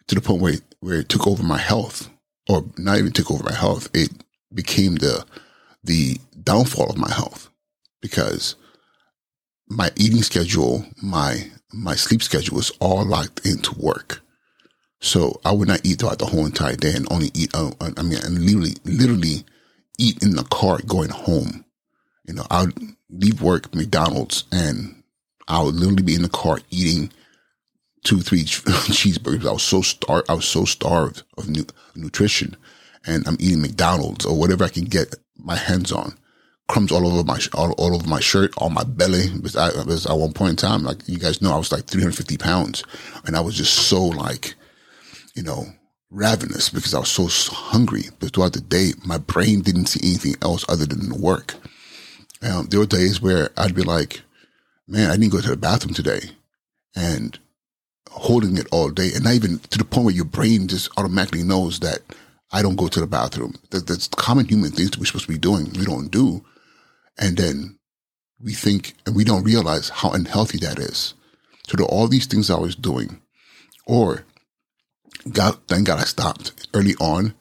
to 0.07 0.15
the 0.15 0.21
point 0.21 0.41
where, 0.41 0.55
where 0.79 0.99
it 0.99 1.09
took 1.09 1.27
over 1.27 1.43
my 1.43 1.59
health 1.59 2.09
or 2.49 2.65
not 2.77 2.97
even 2.97 3.11
took 3.11 3.31
over 3.31 3.43
my 3.43 3.53
health. 3.53 3.89
It 3.93 4.09
became 4.53 4.95
the 4.95 5.25
the 5.83 6.17
downfall 6.43 6.89
of 6.89 6.97
my 6.97 7.11
health 7.11 7.50
because 8.01 8.55
my 9.67 9.91
eating 9.95 10.23
schedule, 10.23 10.85
my 11.01 11.49
my 11.73 11.95
sleep 11.95 12.21
schedule 12.21 12.57
was 12.57 12.71
all 12.79 13.05
locked 13.05 13.45
into 13.45 13.73
work. 13.79 14.21
So 14.99 15.39
I 15.45 15.51
would 15.51 15.67
not 15.67 15.81
eat 15.83 15.99
throughout 15.99 16.19
the 16.19 16.25
whole 16.25 16.45
entire 16.45 16.75
day 16.75 16.93
and 16.93 17.11
only 17.11 17.31
eat. 17.33 17.55
Uh, 17.55 17.71
I 17.97 18.03
mean, 18.03 18.19
and 18.23 18.39
literally, 18.39 18.75
literally 18.85 19.45
eat 19.97 20.21
in 20.21 20.35
the 20.35 20.43
car 20.43 20.79
going 20.85 21.09
home. 21.09 21.65
You 22.27 22.35
know, 22.35 22.45
I 22.51 22.65
would 22.65 22.77
leave 23.09 23.41
work, 23.41 23.73
McDonald's, 23.73 24.43
and 24.51 25.03
I 25.47 25.63
would 25.63 25.75
literally 25.75 26.03
be 26.03 26.15
in 26.15 26.21
the 26.21 26.29
car 26.29 26.59
eating 26.69 27.11
two, 28.03 28.21
three 28.21 28.43
cheeseburgers. 28.43 29.47
I 29.47 29.53
was 29.53 29.63
so 29.63 29.81
starved. 29.81 30.29
I 30.29 30.33
was 30.33 30.45
so 30.45 30.65
starved 30.65 31.23
of 31.37 31.49
nu- 31.49 31.65
nutrition, 31.95 32.55
and 33.05 33.27
I'm 33.27 33.37
eating 33.39 33.61
McDonald's 33.61 34.25
or 34.25 34.37
whatever 34.37 34.63
I 34.63 34.69
can 34.69 34.85
get 34.85 35.15
my 35.37 35.55
hands 35.55 35.91
on. 35.91 36.15
Crumbs 36.71 36.91
all 36.91 37.05
over 37.05 37.25
my 37.25 37.37
all, 37.53 37.73
all 37.73 37.93
over 37.93 38.07
my 38.07 38.21
shirt, 38.21 38.53
on 38.57 38.73
my 38.73 38.85
belly. 38.85 39.29
Because, 39.35 39.57
I, 39.57 39.71
because 39.71 40.05
at 40.05 40.17
one 40.17 40.31
point 40.31 40.51
in 40.51 40.55
time, 40.55 40.83
like 40.83 41.05
you 41.05 41.17
guys 41.17 41.41
know, 41.41 41.53
I 41.53 41.57
was 41.57 41.69
like 41.69 41.85
350 41.85 42.37
pounds, 42.37 42.85
and 43.25 43.35
I 43.35 43.41
was 43.41 43.55
just 43.55 43.73
so 43.73 44.01
like, 44.01 44.55
you 45.35 45.43
know, 45.43 45.65
ravenous 46.09 46.69
because 46.69 46.93
I 46.93 46.99
was 46.99 47.09
so 47.09 47.27
hungry. 47.53 48.03
But 48.19 48.33
throughout 48.33 48.53
the 48.53 48.61
day, 48.61 48.91
my 49.05 49.17
brain 49.17 49.59
didn't 49.61 49.87
see 49.87 49.99
anything 50.01 50.35
else 50.41 50.63
other 50.69 50.85
than 50.85 51.21
work. 51.21 51.55
Um, 52.41 52.67
there 52.67 52.79
were 52.79 52.85
days 52.85 53.21
where 53.21 53.49
I'd 53.57 53.75
be 53.75 53.83
like, 53.83 54.21
"Man, 54.87 55.11
I 55.11 55.17
didn't 55.17 55.33
go 55.33 55.41
to 55.41 55.49
the 55.49 55.57
bathroom 55.57 55.93
today," 55.93 56.31
and 56.95 57.37
holding 58.11 58.57
it 58.57 58.67
all 58.71 58.89
day, 58.89 59.11
and 59.13 59.25
not 59.25 59.33
even 59.33 59.59
to 59.59 59.77
the 59.77 59.83
point 59.83 60.05
where 60.05 60.15
your 60.15 60.25
brain 60.25 60.69
just 60.69 60.89
automatically 60.97 61.43
knows 61.43 61.79
that 61.79 61.99
I 62.51 62.61
don't 62.61 62.77
go 62.77 62.87
to 62.87 62.99
the 63.01 63.07
bathroom. 63.07 63.55
That, 63.71 63.87
that's 63.87 64.07
common 64.07 64.47
human 64.47 64.71
things 64.71 64.91
that 64.91 64.99
we're 64.99 65.05
supposed 65.05 65.25
to 65.25 65.31
be 65.31 65.37
doing. 65.37 65.71
We 65.73 65.85
don't 65.85 66.09
do, 66.09 66.43
and 67.17 67.37
then 67.37 67.79
we 68.39 68.53
think 68.53 68.93
and 69.05 69.15
we 69.15 69.23
don't 69.23 69.43
realize 69.43 69.89
how 69.89 70.11
unhealthy 70.11 70.57
that 70.59 70.79
is. 70.79 71.13
So 71.67 71.77
to 71.77 71.85
all 71.85 72.07
these 72.07 72.25
things 72.25 72.49
I 72.49 72.59
was 72.59 72.75
doing, 72.75 73.21
or 73.85 74.25
God, 75.31 75.57
thank 75.67 75.87
God 75.87 75.99
I 75.99 76.05
stopped 76.05 76.67
early 76.73 76.95
on. 76.99 77.33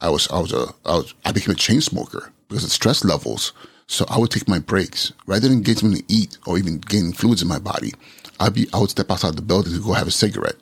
I 0.00 0.10
was 0.10 0.28
I 0.30 0.38
was 0.40 0.52
a 0.52 0.66
I 0.84 0.96
was 0.96 1.14
I 1.24 1.32
became 1.32 1.54
a 1.54 1.58
chain 1.58 1.80
smoker 1.80 2.32
because 2.48 2.64
of 2.64 2.70
stress 2.70 3.04
levels. 3.04 3.52
So 3.86 4.06
I 4.08 4.18
would 4.18 4.30
take 4.30 4.48
my 4.48 4.58
breaks 4.58 5.12
rather 5.26 5.48
than 5.48 5.60
getting 5.60 5.80
something 5.80 6.02
to 6.02 6.12
eat 6.12 6.38
or 6.46 6.56
even 6.56 6.78
getting 6.78 7.12
fluids 7.12 7.42
in 7.42 7.48
my 7.48 7.58
body. 7.58 7.92
I'd 8.40 8.54
be, 8.54 8.66
I 8.72 8.78
would 8.78 8.90
step 8.90 9.10
outside 9.10 9.36
the 9.36 9.42
building 9.42 9.74
to 9.74 9.80
go 9.80 9.92
have 9.92 10.06
a 10.06 10.12
cigarette. 10.12 10.56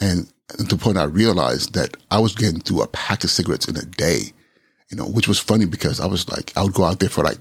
And 0.00 0.32
to 0.58 0.64
the 0.64 0.76
point 0.76 0.96
I 0.96 1.04
realized 1.04 1.74
that 1.74 1.96
I 2.10 2.20
was 2.20 2.34
getting 2.34 2.60
through 2.60 2.82
a 2.82 2.88
pack 2.88 3.24
of 3.24 3.30
cigarettes 3.30 3.68
in 3.68 3.76
a 3.76 3.84
day, 3.84 4.32
you 4.90 4.96
know, 4.96 5.06
which 5.06 5.28
was 5.28 5.38
funny 5.38 5.64
because 5.64 5.98
I 5.98 6.06
was 6.06 6.28
like, 6.30 6.52
I 6.56 6.62
would 6.62 6.74
go 6.74 6.84
out 6.84 7.00
there 7.00 7.08
for 7.08 7.24
like 7.24 7.38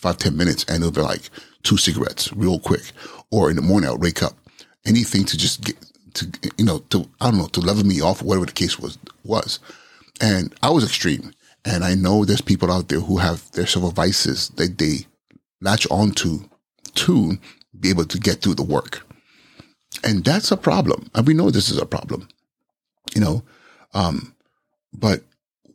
five, 0.00 0.18
ten 0.18 0.36
minutes 0.36 0.64
and 0.64 0.78
it'll 0.78 0.92
be 0.92 1.00
like 1.00 1.30
two 1.62 1.76
cigarettes 1.76 2.32
real 2.32 2.58
quick. 2.58 2.92
Or 3.30 3.50
in 3.50 3.56
the 3.56 3.62
morning 3.62 3.88
I'll 3.88 3.98
wake 3.98 4.22
up. 4.22 4.34
Anything 4.86 5.24
to 5.26 5.36
just 5.36 5.62
get 5.62 5.76
to 6.14 6.30
you 6.56 6.64
know, 6.64 6.78
to 6.90 7.08
I 7.20 7.30
don't 7.30 7.38
know, 7.38 7.46
to 7.48 7.60
level 7.60 7.84
me 7.84 8.00
off, 8.00 8.22
whatever 8.22 8.46
the 8.46 8.52
case 8.52 8.78
was 8.78 8.98
was. 9.24 9.58
And 10.20 10.54
I 10.62 10.70
was 10.70 10.84
extreme. 10.84 11.32
And 11.64 11.84
I 11.84 11.94
know 11.94 12.24
there's 12.24 12.40
people 12.40 12.72
out 12.72 12.88
there 12.88 13.00
who 13.00 13.18
have 13.18 13.50
their 13.52 13.66
several 13.66 13.92
vices 13.92 14.48
that 14.56 14.78
they 14.78 15.06
latch 15.60 15.86
onto 15.90 16.40
to 16.40 16.48
to 16.94 17.38
be 17.78 17.90
able 17.90 18.04
to 18.04 18.18
get 18.18 18.40
through 18.40 18.54
the 18.54 18.62
work. 18.62 19.06
And 20.04 20.24
that's 20.24 20.50
a 20.50 20.56
problem. 20.56 21.10
And 21.14 21.26
we 21.26 21.34
know 21.34 21.50
this 21.50 21.70
is 21.70 21.78
a 21.78 21.86
problem, 21.86 22.28
you 23.14 23.20
know, 23.20 23.42
um, 23.94 24.34
but 24.92 25.22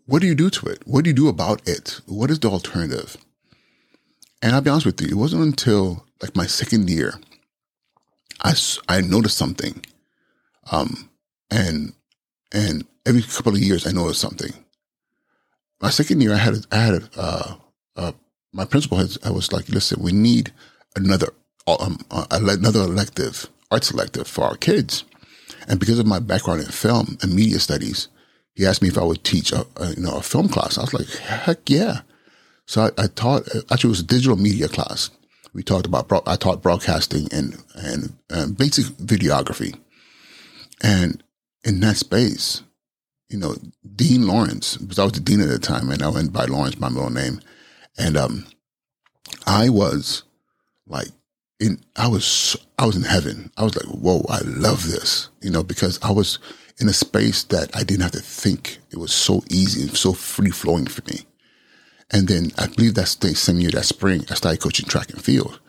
what 0.06 0.22
do 0.22 0.28
you 0.28 0.36
do 0.36 0.50
to 0.50 0.68
it? 0.68 0.82
What 0.86 1.04
do 1.04 1.10
you 1.10 1.16
do 1.16 1.28
about 1.28 1.68
it? 1.68 2.02
What 2.06 2.32
is 2.32 2.40
the 2.40 2.50
alternative? 2.50 3.18
And 4.42 4.54
I'll 4.54 4.62
be 4.62 4.70
honest 4.70 4.86
with 4.86 5.02
you, 5.02 5.08
it 5.08 5.16
wasn't 5.16 5.44
until 5.44 6.06
like 6.22 6.36
my 6.36 6.46
second 6.46 6.90
year, 6.90 7.16
I, 8.42 8.54
I 8.88 9.02
noticed 9.02 9.38
something. 9.38 9.84
Um, 10.72 11.10
and, 11.50 11.94
and 12.54 12.86
every 13.06 13.22
couple 13.22 13.54
of 13.54 13.60
years 13.60 13.88
I 13.88 13.92
noticed 13.92 14.22
something. 14.22 14.54
My 15.82 15.90
second 15.90 16.22
year, 16.22 16.34
I 16.34 16.38
had, 16.38 16.66
I 16.72 16.78
had, 16.78 17.10
uh, 17.18 17.56
uh, 17.96 18.12
my 18.54 18.66
principal 18.66 18.98
has, 18.98 19.18
I 19.24 19.30
was 19.30 19.52
like, 19.52 19.70
listen, 19.70 20.02
we 20.02 20.12
need 20.12 20.54
another, 20.96 21.28
um, 21.68 22.00
uh, 22.12 22.26
another 22.32 22.82
elective, 22.82 23.48
art 23.72 23.92
elective 23.92 24.28
for 24.28 24.46
our 24.46 24.56
kids. 24.56 25.04
And 25.68 25.80
because 25.80 26.00
of 26.00 26.06
my 26.06 26.20
background 26.20 26.62
in 26.62 26.68
film 26.68 27.18
and 27.22 27.34
media 27.36 27.60
studies, 27.60 28.08
he 28.56 28.66
asked 28.66 28.82
me 28.82 28.88
if 28.88 28.98
I 28.98 29.04
would 29.04 29.24
teach 29.24 29.52
a, 29.52 29.66
a 29.76 29.94
you 29.94 30.02
know 30.02 30.18
a 30.18 30.22
film 30.22 30.48
class. 30.48 30.78
I 30.78 30.82
was 30.82 30.94
like, 30.94 31.08
heck 31.08 31.70
yeah! 31.70 32.02
So 32.66 32.84
I, 32.84 33.04
I, 33.04 33.08
taught. 33.08 33.48
Actually, 33.72 33.90
it 33.90 33.98
was 33.98 34.00
a 34.00 34.06
digital 34.06 34.38
media 34.38 34.68
class. 34.68 35.10
We 35.54 35.64
talked 35.64 35.86
about. 35.86 36.12
I 36.28 36.36
taught 36.36 36.62
broadcasting 36.62 37.28
and 37.32 37.64
and, 37.76 38.18
and 38.30 38.58
basic 38.58 38.86
videography. 38.86 39.80
And 40.82 41.24
in 41.64 41.80
that 41.82 41.98
space, 41.98 42.62
you 43.30 43.38
know, 43.38 43.56
Dean 43.96 44.28
Lawrence, 44.28 44.78
because 44.78 45.00
I 45.00 45.04
was 45.04 45.14
the 45.14 45.20
dean 45.20 45.42
at 45.42 45.48
the 45.48 45.60
time, 45.60 45.90
and 45.90 46.02
I 46.02 46.10
went 46.10 46.34
by 46.34 46.46
Lawrence, 46.46 46.80
my 46.80 46.90
middle 46.90 47.10
name, 47.10 47.40
and 47.98 48.18
um, 48.18 48.46
I 49.48 49.70
was 49.70 50.24
like 50.88 51.08
in 51.60 51.80
I 51.96 52.08
was 52.08 52.58
I 52.78 52.86
was 52.86 52.96
in 52.96 53.04
heaven. 53.04 53.52
I 53.58 53.64
was 53.64 53.76
like, 53.76 53.86
whoa, 53.86 54.26
I 54.30 54.40
love 54.44 54.88
this, 54.88 55.30
you 55.42 55.50
know, 55.50 55.64
because 55.64 56.00
I 56.02 56.12
was 56.12 56.40
in 56.80 56.90
a 56.90 56.94
space 56.94 57.44
that 57.46 57.76
I 57.76 57.84
didn't 57.84 58.04
have 58.04 58.12
to 58.12 58.20
think. 58.20 58.80
It 58.92 58.98
was 58.98 59.14
so 59.14 59.44
easy 59.50 59.84
and 59.84 59.98
so 59.98 60.14
free 60.14 60.52
flowing 60.52 60.88
for 60.88 61.02
me. 61.10 61.26
And 62.12 62.28
then 62.28 62.52
I 62.58 62.68
believe 62.68 62.96
that 62.96 63.08
same 63.08 63.60
year, 63.60 63.72
that 63.72 63.86
spring, 63.86 64.26
I 64.30 64.36
started 64.36 64.62
coaching 64.62 64.88
track 64.88 65.10
and 65.10 65.24
field. 65.24 65.60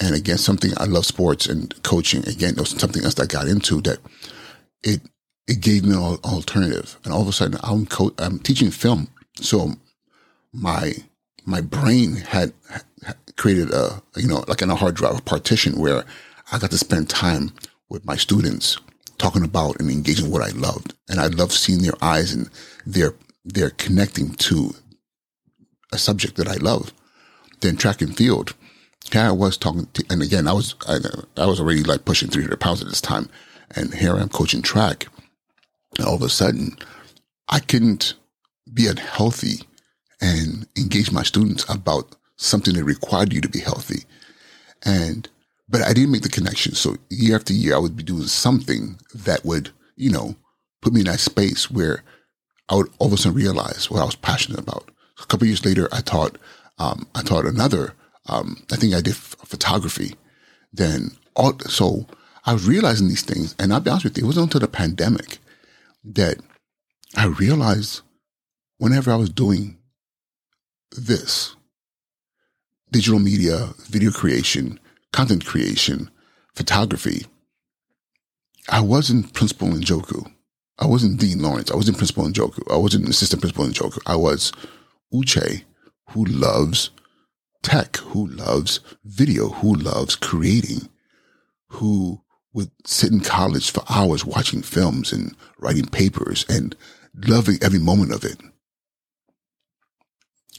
And 0.00 0.14
again, 0.14 0.38
something 0.38 0.72
I 0.76 0.84
love 0.84 1.06
sports 1.06 1.46
and 1.46 1.74
coaching. 1.82 2.26
Again, 2.28 2.54
it 2.54 2.60
was 2.60 2.70
something 2.70 3.04
else 3.04 3.14
that 3.14 3.24
I 3.24 3.26
got 3.26 3.48
into 3.48 3.80
that 3.82 3.98
it 4.82 5.00
it 5.46 5.60
gave 5.60 5.84
me 5.84 5.92
an 5.92 6.18
alternative. 6.24 6.98
And 7.04 7.12
all 7.12 7.22
of 7.22 7.28
a 7.28 7.32
sudden, 7.32 7.60
I'm 7.62 7.86
co- 7.86 8.14
I'm 8.18 8.38
teaching 8.38 8.70
film, 8.70 9.08
so 9.36 9.74
my 10.52 10.94
my 11.44 11.60
brain 11.60 12.16
had, 12.16 12.52
had 13.04 13.16
created 13.36 13.70
a 13.72 14.02
you 14.16 14.26
know 14.26 14.44
like 14.48 14.62
in 14.62 14.70
a 14.70 14.74
hard 14.74 14.94
drive 14.96 15.18
a 15.18 15.22
partition 15.22 15.78
where 15.78 16.04
I 16.50 16.58
got 16.58 16.70
to 16.70 16.78
spend 16.78 17.08
time 17.08 17.52
with 17.88 18.04
my 18.04 18.16
students 18.16 18.78
talking 19.18 19.44
about 19.44 19.78
and 19.80 19.90
engaging 19.90 20.30
what 20.30 20.42
I 20.42 20.50
loved. 20.50 20.94
And 21.08 21.20
I 21.20 21.28
loved 21.28 21.52
seeing 21.52 21.82
their 21.82 21.94
eyes 22.02 22.32
and 22.32 22.50
their, 22.84 23.14
their 23.44 23.70
connecting 23.70 24.30
to 24.34 24.74
a 25.92 25.98
subject 25.98 26.36
that 26.36 26.48
I 26.48 26.56
love. 26.56 26.92
Then 27.60 27.76
track 27.76 28.02
and 28.02 28.16
field, 28.16 28.54
here 29.12 29.22
I 29.22 29.32
was 29.32 29.56
talking 29.56 29.86
to, 29.94 30.04
and 30.10 30.22
again, 30.22 30.48
I 30.48 30.52
was, 30.52 30.74
I, 30.88 30.98
I 31.36 31.46
was 31.46 31.60
already 31.60 31.82
like 31.82 32.04
pushing 32.04 32.28
300 32.28 32.58
pounds 32.58 32.82
at 32.82 32.88
this 32.88 33.00
time. 33.00 33.28
And 33.70 33.94
here 33.94 34.16
I 34.16 34.20
am 34.20 34.28
coaching 34.28 34.62
track. 34.62 35.06
And 35.98 36.06
all 36.06 36.14
of 36.14 36.22
a 36.22 36.28
sudden, 36.28 36.76
I 37.48 37.60
couldn't 37.60 38.14
be 38.72 38.86
unhealthy 38.86 39.62
and 40.20 40.66
engage 40.76 41.12
my 41.12 41.22
students 41.22 41.68
about 41.68 42.16
something 42.36 42.74
that 42.74 42.84
required 42.84 43.32
you 43.32 43.40
to 43.40 43.48
be 43.48 43.60
healthy. 43.60 44.04
And 44.84 45.28
but 45.68 45.82
I 45.82 45.92
didn't 45.92 46.12
make 46.12 46.22
the 46.22 46.28
connection. 46.28 46.74
So 46.74 46.96
year 47.08 47.36
after 47.36 47.52
year, 47.52 47.74
I 47.74 47.78
would 47.78 47.96
be 47.96 48.02
doing 48.02 48.26
something 48.26 48.98
that 49.14 49.44
would, 49.44 49.70
you 49.96 50.10
know, 50.10 50.36
put 50.82 50.92
me 50.92 51.00
in 51.00 51.06
that 51.06 51.20
space 51.20 51.70
where 51.70 52.02
I 52.68 52.74
would 52.74 52.88
all 52.98 53.08
of 53.08 53.12
a 53.14 53.16
sudden 53.16 53.36
realize 53.36 53.90
what 53.90 54.00
I 54.00 54.04
was 54.04 54.14
passionate 54.14 54.60
about. 54.60 54.90
A 55.24 55.26
couple 55.26 55.46
years 55.46 55.64
later, 55.64 55.88
I 55.90 56.00
taught, 56.00 56.36
um, 56.78 57.08
I 57.14 57.22
taught 57.22 57.46
another, 57.46 57.94
um, 58.28 58.62
I 58.70 58.76
think 58.76 58.94
I 58.94 59.00
did 59.00 59.16
photography. 59.16 60.14
Then 60.72 61.12
all, 61.34 61.58
so 61.60 62.06
I 62.44 62.52
was 62.52 62.66
realizing 62.66 63.08
these 63.08 63.22
things. 63.22 63.54
And 63.58 63.72
I'll 63.72 63.80
be 63.80 63.90
honest 63.90 64.04
with 64.04 64.18
you, 64.18 64.24
it 64.24 64.26
wasn't 64.26 64.44
until 64.44 64.60
the 64.60 64.68
pandemic 64.68 65.38
that 66.04 66.36
I 67.16 67.26
realized 67.26 68.02
whenever 68.78 69.10
I 69.10 69.16
was 69.16 69.30
doing 69.30 69.78
this, 70.92 71.56
digital 72.92 73.18
media, 73.18 73.70
video 73.88 74.10
creation, 74.10 74.78
content 75.12 75.46
creation, 75.46 76.10
photography, 76.54 77.26
I 78.68 78.80
wasn't 78.80 79.32
principal 79.32 79.68
Njoku. 79.68 80.30
I 80.78 80.86
wasn't 80.86 81.20
Dean 81.20 81.40
Lawrence. 81.40 81.70
I 81.70 81.76
wasn't 81.76 81.98
principal 81.98 82.24
Njoku. 82.24 82.62
I 82.72 82.76
wasn't 82.76 83.08
assistant 83.08 83.42
principal 83.42 83.66
Njoku. 83.66 84.00
I 84.06 84.16
was 84.16 84.52
Uche, 85.12 85.64
who 86.10 86.24
loves 86.24 86.90
tech, 87.62 87.96
who 87.96 88.26
loves 88.26 88.80
video, 89.04 89.48
who 89.48 89.74
loves 89.74 90.16
creating, 90.16 90.88
who 91.68 92.22
would 92.52 92.70
sit 92.84 93.10
in 93.10 93.20
college 93.20 93.70
for 93.70 93.82
hours 93.88 94.24
watching 94.24 94.62
films 94.62 95.12
and 95.12 95.34
writing 95.58 95.86
papers 95.86 96.44
and 96.48 96.76
loving 97.14 97.58
every 97.60 97.80
moment 97.80 98.12
of 98.12 98.24
it. 98.24 98.40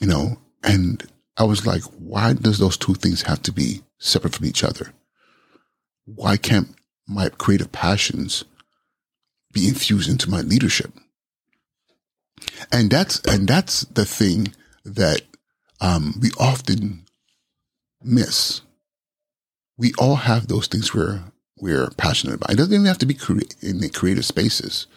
You 0.01 0.07
know, 0.07 0.37
and 0.63 1.09
I 1.37 1.43
was 1.43 1.65
like, 1.65 1.83
why 1.97 2.33
does 2.33 2.59
those 2.59 2.77
two 2.77 2.95
things 2.95 3.21
have 3.23 3.41
to 3.43 3.51
be 3.51 3.83
separate 3.97 4.35
from 4.35 4.45
each 4.45 4.63
other? 4.63 4.93
Why 6.05 6.37
can't 6.37 6.75
my 7.07 7.29
creative 7.29 7.71
passions 7.71 8.43
be 9.53 9.67
infused 9.67 10.09
into 10.09 10.29
my 10.29 10.41
leadership? 10.41 10.91
And 12.71 12.89
that's 12.89 13.19
and 13.21 13.47
that's 13.47 13.81
the 13.81 14.05
thing 14.05 14.53
that 14.83 15.21
um, 15.81 16.15
we 16.21 16.29
often 16.39 17.05
miss. 18.03 18.61
We 19.77 19.93
all 19.97 20.15
have 20.15 20.47
those 20.47 20.67
things 20.67 20.93
we're 20.93 21.21
we're 21.57 21.89
passionate 21.97 22.35
about. 22.35 22.51
It 22.51 22.57
doesn't 22.57 22.73
even 22.73 22.85
have 22.85 22.97
to 22.99 23.05
be 23.05 23.13
cre- 23.13 23.39
in 23.61 23.79
the 23.79 23.89
creative 23.89 24.25
spaces 24.25 24.87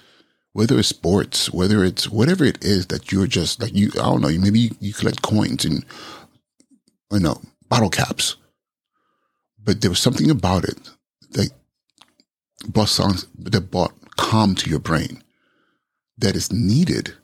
whether 0.52 0.78
it's 0.78 0.88
sports, 0.88 1.52
whether 1.52 1.84
it's 1.84 2.08
whatever 2.08 2.44
it 2.44 2.64
is 2.64 2.86
that 2.86 3.12
you're 3.12 3.28
just 3.28 3.60
like 3.62 3.74
you, 3.74 3.90
I 3.94 4.02
don't 4.02 4.22
know, 4.22 4.28
maybe 4.28 4.58
you, 4.58 4.70
you 4.80 4.92
collect 4.92 5.22
coins 5.22 5.64
and 5.64 5.84
you 7.12 7.20
know, 7.20 7.40
bottle 7.68 7.90
caps. 7.90 8.34
But 9.62 9.80
there 9.80 9.90
was 9.90 10.00
something 10.00 10.30
about 10.30 10.64
it 10.64 10.90
that 11.30 11.50
brought 12.66 12.88
songs 12.88 13.26
that 13.38 13.70
brought 13.70 13.92
calm 14.16 14.56
to 14.56 14.68
your 14.68 14.80
brain 14.80 15.22
that 16.16 16.34
is 16.34 16.52
needed 16.52 17.14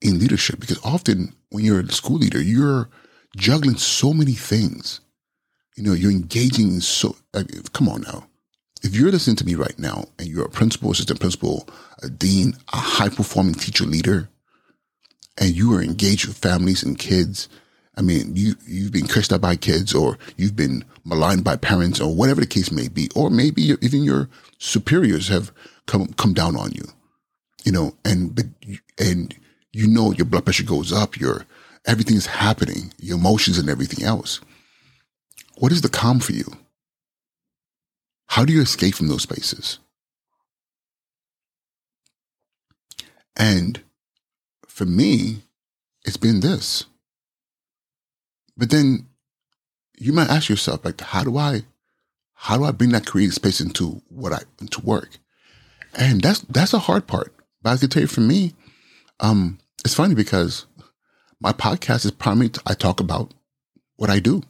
in 0.00 0.18
leadership 0.18 0.60
because 0.60 0.78
often 0.84 1.34
when 1.50 1.64
you're 1.64 1.80
a 1.80 1.92
school 1.92 2.18
leader, 2.18 2.40
you're 2.40 2.88
juggling 3.36 3.76
so 3.76 4.12
many 4.12 4.32
things. 4.32 5.00
You 5.76 5.82
know, 5.82 5.92
you're 5.92 6.10
engaging 6.10 6.68
in 6.68 6.80
so, 6.80 7.16
I 7.34 7.38
mean, 7.38 7.62
come 7.72 7.88
on 7.88 8.02
now. 8.02 8.26
If 8.82 8.94
you're 8.94 9.10
listening 9.10 9.36
to 9.36 9.46
me 9.46 9.54
right 9.54 9.78
now 9.78 10.06
and 10.18 10.28
you're 10.28 10.44
a 10.44 10.50
principal, 10.50 10.90
assistant 10.90 11.20
principal, 11.20 11.68
a 12.02 12.08
dean, 12.08 12.54
a 12.72 12.76
high 12.76 13.08
performing 13.08 13.54
teacher 13.54 13.84
leader, 13.84 14.28
and 15.38 15.54
you 15.54 15.74
are 15.74 15.82
engaged 15.82 16.26
with 16.26 16.38
families 16.38 16.82
and 16.82 16.98
kids 16.98 17.48
I 17.96 18.02
mean, 18.02 18.36
you, 18.36 18.54
you've 18.66 18.92
been 18.92 19.06
cursed 19.06 19.32
out 19.32 19.40
by 19.40 19.56
kids 19.56 19.94
or 19.94 20.18
you've 20.36 20.56
been 20.56 20.84
maligned 21.04 21.44
by 21.44 21.56
parents 21.56 21.98
or 21.98 22.14
whatever 22.14 22.42
the 22.42 22.46
case 22.46 22.70
may 22.70 22.88
be. 22.88 23.08
Or 23.14 23.30
maybe 23.30 23.62
even 23.80 24.04
your 24.04 24.28
superiors 24.58 25.28
have 25.28 25.50
come, 25.86 26.08
come 26.14 26.34
down 26.34 26.56
on 26.56 26.72
you, 26.72 26.84
you 27.64 27.72
know, 27.72 27.96
and, 28.04 28.34
but, 28.34 28.46
and 28.98 29.34
you 29.76 29.86
know, 29.86 30.10
your 30.12 30.24
blood 30.24 30.42
pressure 30.46 30.64
goes 30.64 30.90
up, 30.90 31.20
your, 31.20 31.44
everything's 31.86 32.24
happening, 32.24 32.94
your 32.98 33.18
emotions 33.18 33.58
and 33.58 33.68
everything 33.68 34.02
else. 34.02 34.40
What 35.58 35.70
is 35.70 35.82
the 35.82 35.90
calm 35.90 36.18
for 36.18 36.32
you? 36.32 36.46
How 38.28 38.46
do 38.46 38.54
you 38.54 38.62
escape 38.62 38.94
from 38.94 39.08
those 39.08 39.24
spaces? 39.24 39.78
And 43.36 43.82
for 44.66 44.86
me, 44.86 45.42
it's 46.06 46.16
been 46.16 46.40
this. 46.40 46.86
But 48.56 48.70
then 48.70 49.08
you 49.98 50.14
might 50.14 50.30
ask 50.30 50.48
yourself, 50.48 50.86
like, 50.86 51.02
how 51.02 51.22
do 51.22 51.36
I, 51.36 51.64
how 52.32 52.56
do 52.56 52.64
I 52.64 52.70
bring 52.70 52.92
that 52.92 53.04
creative 53.04 53.34
space 53.34 53.60
into 53.60 54.00
what 54.08 54.32
I 54.32 54.40
into 54.58 54.80
work? 54.80 55.18
And 55.92 56.22
that's 56.22 56.40
that's 56.40 56.72
a 56.72 56.78
hard 56.78 57.06
part. 57.06 57.34
But 57.60 57.74
I 57.74 57.76
can 57.76 57.90
tell 57.90 58.02
you, 58.02 58.08
for 58.08 58.22
me, 58.22 58.54
um, 59.20 59.58
it's 59.86 59.94
funny 59.94 60.16
because 60.16 60.66
my 61.40 61.52
podcast 61.52 62.04
is 62.04 62.10
primarily 62.10 62.52
I 62.66 62.74
talk 62.74 62.98
about 62.98 63.32
what 63.94 64.10
I 64.10 64.18
do. 64.18 64.42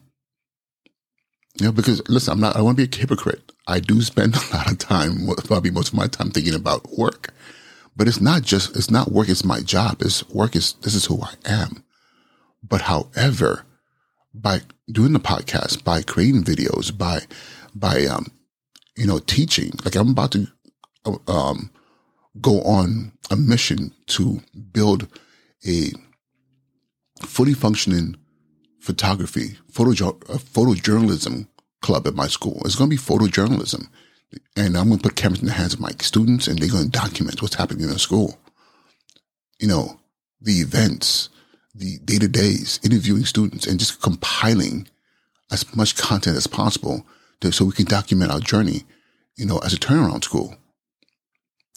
You 1.61 1.67
know, 1.67 1.73
because 1.73 2.01
listen, 2.09 2.33
I'm 2.33 2.41
not, 2.41 2.57
I 2.57 2.63
want 2.63 2.79
to 2.79 2.87
be 2.87 2.97
a 2.97 2.99
hypocrite. 2.99 3.53
I 3.67 3.81
do 3.81 4.01
spend 4.01 4.35
a 4.53 4.57
lot 4.57 4.73
of 4.73 4.79
time, 4.79 5.29
probably 5.45 5.71
most 5.71 5.89
of 5.89 5.95
my 5.95 6.07
time 6.07 6.31
thinking 6.31 6.55
about 6.55 6.91
work, 6.97 7.35
but 7.95 8.09
it's 8.09 8.19
not 8.19 8.45
just, 8.45 8.75
it's 8.77 8.91
not 8.91 9.13
work. 9.13 9.29
It's 9.29 9.45
my 9.45 9.61
job. 9.61 10.01
It's 10.01 10.27
work 10.31 10.57
is, 10.57 10.73
this 10.81 10.95
is 10.95 11.05
who 11.05 11.21
I 11.21 11.35
am. 11.45 11.85
But 12.63 12.83
however, 12.83 13.67
by 14.33 14.61
doing 14.91 15.13
the 15.13 15.21
podcast, 15.21 15.85
by 15.85 16.01
creating 16.01 16.45
videos, 16.45 16.97
by, 16.97 17.21
by, 17.75 18.07
um, 18.07 18.29
you 18.97 19.07
know, 19.07 19.19
teaching, 19.19 19.73
like 19.85 19.97
I'm 19.97 20.13
about 20.13 20.33
to, 20.33 20.47
um, 21.29 21.71
go 22.41 22.63
on 22.63 23.13
a 23.31 23.37
mission 23.37 23.93
to 24.07 24.41
build 24.73 25.09
a 25.67 25.93
fully 27.25 27.55
functioning 27.55 28.17
photography, 28.81 29.59
photo, 29.71 30.09
uh, 30.09 30.39
photojournalism 30.39 31.49
club 31.83 32.07
at 32.07 32.15
my 32.15 32.27
school. 32.27 32.63
It's 32.65 32.77
going 32.77 32.91
to 32.91 32.97
be 32.97 33.03
photojournalism. 33.03 33.89
And 34.57 34.77
I'm 34.77 34.89
going 34.89 34.99
to 34.99 35.03
put 35.03 35.17
cameras 35.17 35.41
in 35.41 35.47
the 35.47 35.53
hands 35.53 35.75
of 35.75 35.81
my 35.81 35.93
students 36.01 36.49
and 36.49 36.59
they're 36.59 36.69
going 36.69 36.91
to 36.91 36.91
document 36.91 37.43
what's 37.43 37.55
happening 37.55 37.85
in 37.85 37.91
the 37.91 37.99
school. 37.99 38.39
You 39.59 39.69
know, 39.69 40.01
the 40.41 40.61
events, 40.61 41.29
the 41.75 41.99
day 41.99 42.19
to 42.19 42.29
days, 42.29 42.81
interviewing 42.83 43.25
students 43.25 43.67
and 43.67 43.79
just 43.79 44.03
compiling 44.03 44.89
as 45.51 45.75
much 45.77 45.97
content 45.97 46.37
as 46.37 46.47
possible 46.47 47.07
to, 47.41 47.53
so 47.53 47.65
we 47.65 47.73
can 47.73 47.87
document 47.87 48.31
our 48.31 48.41
journey, 48.41 48.85
you 49.37 49.47
know, 49.47 49.59
as 49.59 49.73
a 49.73 49.79
turnaround 49.79 50.25
school. 50.25 50.57